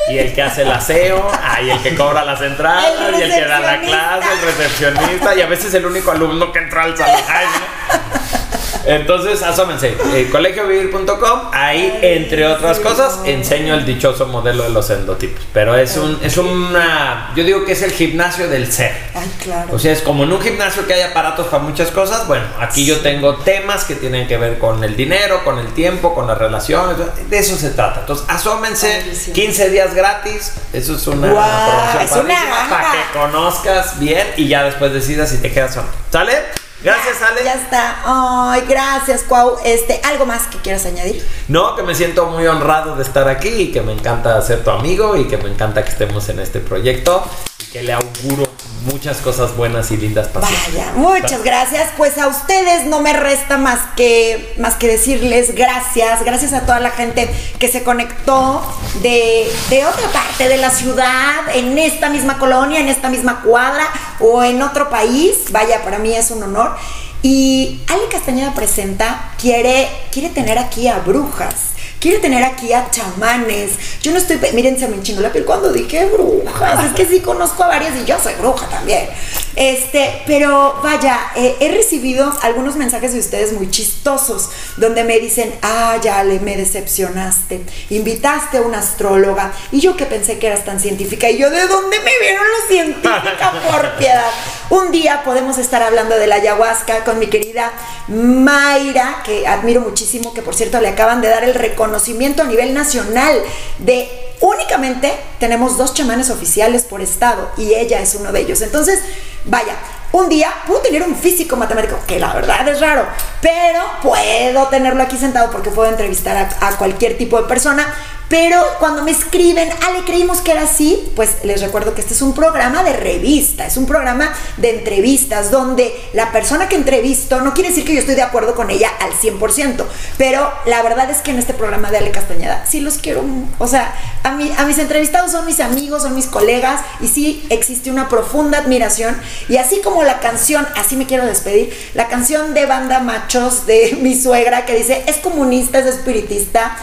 [0.09, 3.35] Y el que hace el aseo, ahí el que cobra las entradas, El y el
[3.35, 6.97] que da la clase, el recepcionista, y a veces el único alumno que entra al
[6.97, 7.21] salón.
[7.29, 8.46] Ay, ¿no?
[8.87, 15.45] Entonces, asómense, eh, colegiovivir.com, ahí, entre otras cosas, enseño el dichoso modelo de los endotipos.
[15.53, 18.93] Pero es un, es una, yo digo que es el gimnasio del ser.
[19.15, 19.69] Ay, claro.
[19.73, 22.27] O sea, es como en un gimnasio que hay aparatos para muchas cosas.
[22.27, 26.15] Bueno, aquí yo tengo temas que tienen que ver con el dinero, con el tiempo,
[26.15, 26.97] con las relaciones.
[27.29, 28.01] De eso se trata.
[28.01, 29.35] Entonces, asómense Padrísimo.
[29.35, 30.53] 15 días gratis.
[30.73, 35.39] Eso es una promoción es una para que conozcas bien y ya después decidas si
[35.39, 35.89] te quedas o no.
[36.11, 36.66] ¿Sale?
[36.83, 37.43] Gracias, Ale.
[37.45, 38.03] Ya está.
[38.05, 39.57] Ay, gracias, Cuau.
[39.65, 41.27] Este, ¿algo más que quieras añadir?
[41.49, 44.71] No, que me siento muy honrado de estar aquí y que me encanta ser tu
[44.71, 47.25] amigo y que me encanta que estemos en este proyecto
[47.61, 48.47] y que le auguro
[48.87, 50.73] muchas cosas buenas y lindas para siempre.
[50.73, 51.91] Vaya, muchas gracias.
[51.97, 56.25] Pues a ustedes no me resta más que, más que decirles gracias.
[56.25, 57.29] Gracias a toda la gente
[57.59, 58.63] que se conectó
[59.03, 63.87] de, de otra parte de la ciudad, en esta misma colonia, en esta misma cuadra
[64.21, 65.51] o en otro país.
[65.51, 66.77] Vaya, para mí es un honor.
[67.23, 71.76] Y Ale Castañeda Presenta quiere, quiere tener aquí a brujas.
[72.01, 73.73] Quiere tener aquí a chamanes.
[74.03, 74.39] Yo no estoy.
[74.53, 76.85] Miren, se me enchinó la piel cuando dije brujas.
[76.85, 79.09] Es que sí conozco a varias y yo soy bruja también.
[79.57, 85.51] Este, pero vaya, eh, he recibido algunos mensajes de ustedes muy chistosos, donde me dicen,
[85.63, 90.67] ah, ya le me decepcionaste, invitaste a una astróloga, y yo que pensé que eras
[90.67, 94.31] tan científica, y yo, ¿de dónde me vieron los científica por piedad?
[94.69, 97.71] Un día podemos estar hablando de la ayahuasca con mi querida
[98.09, 102.75] Mayra, que admiro muchísimo, que por cierto le acaban de dar el reconocimiento a nivel
[102.75, 103.41] nacional
[103.79, 104.09] de
[104.41, 108.61] únicamente tenemos dos chamanes oficiales por estado y ella es uno de ellos.
[108.61, 109.01] Entonces,
[109.45, 109.77] vaya,
[110.11, 113.07] un día puedo tener un físico matemático, que la verdad es raro,
[113.41, 117.87] pero puedo tenerlo aquí sentado porque puedo entrevistar a, a cualquier tipo de persona
[118.29, 122.23] pero cuando me escriben, Ale, creímos que era así, pues les recuerdo que este es
[122.23, 127.55] un programa de revista, es un programa de entrevistas donde la persona que entrevisto, no
[127.55, 129.85] quiere decir que yo estoy de acuerdo con ella al 100%,
[130.19, 133.25] pero la verdad es que en este programa de Ale Castañeda sí los quiero,
[133.59, 133.95] o sea,
[134.25, 138.09] a, mí, a mis entrevistados son mis amigos, son mis colegas y sí existe una
[138.09, 139.17] profunda admiración
[139.49, 143.97] y así como la canción, así me quiero despedir, la canción de banda machos de
[144.03, 146.77] mi suegra que dice, es comunista, es espiritista,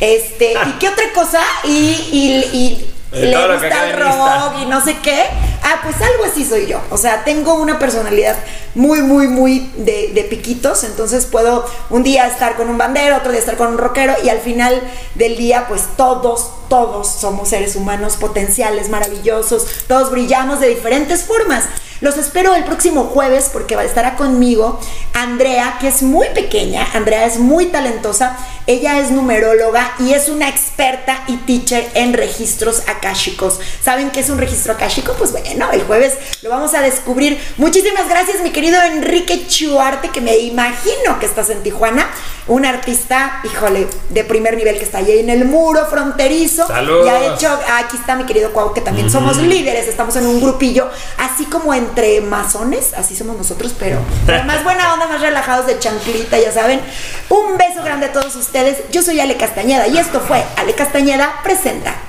[0.00, 1.40] este, ¿y qué otra cosa?
[1.64, 1.70] Y,
[2.12, 5.24] y, le gusta el rock y no sé qué.
[5.62, 6.80] Ah, pues algo así soy yo.
[6.90, 8.36] O sea, tengo una personalidad
[8.74, 10.84] muy, muy, muy de, de, piquitos.
[10.84, 14.28] Entonces puedo un día estar con un bandero, otro día estar con un rockero y
[14.28, 14.80] al final
[15.14, 19.66] del día, pues todos, todos somos seres humanos potenciales, maravillosos.
[19.86, 21.64] Todos brillamos de diferentes formas.
[22.00, 24.78] Los espero el próximo jueves porque estará conmigo
[25.14, 26.86] Andrea, que es muy pequeña.
[26.94, 28.36] Andrea es muy talentosa.
[28.68, 33.58] Ella es numeróloga y es una experta y teacher en registros akáshicos.
[33.82, 35.14] ¿Saben qué es un registro akáshico?
[35.14, 37.36] Pues bueno, el jueves lo vamos a descubrir.
[37.56, 42.08] Muchísimas gracias, mi querido Enrique Chuarte, que me imagino que estás en Tijuana.
[42.46, 46.57] Un artista, híjole, de primer nivel que está ahí en el muro fronterizo.
[46.66, 47.06] Saludos.
[47.06, 50.40] Y ha hecho, aquí está mi querido Cuau, que también somos líderes, estamos en un
[50.40, 53.98] grupillo, así como en entre masones, así somos nosotros, pero,
[54.46, 56.80] más buena onda, más relajados de chanclita, ya saben.
[57.28, 58.78] Un beso grande a todos ustedes.
[58.90, 62.07] Yo soy Ale Castañeda y esto fue Ale Castañeda Presenta.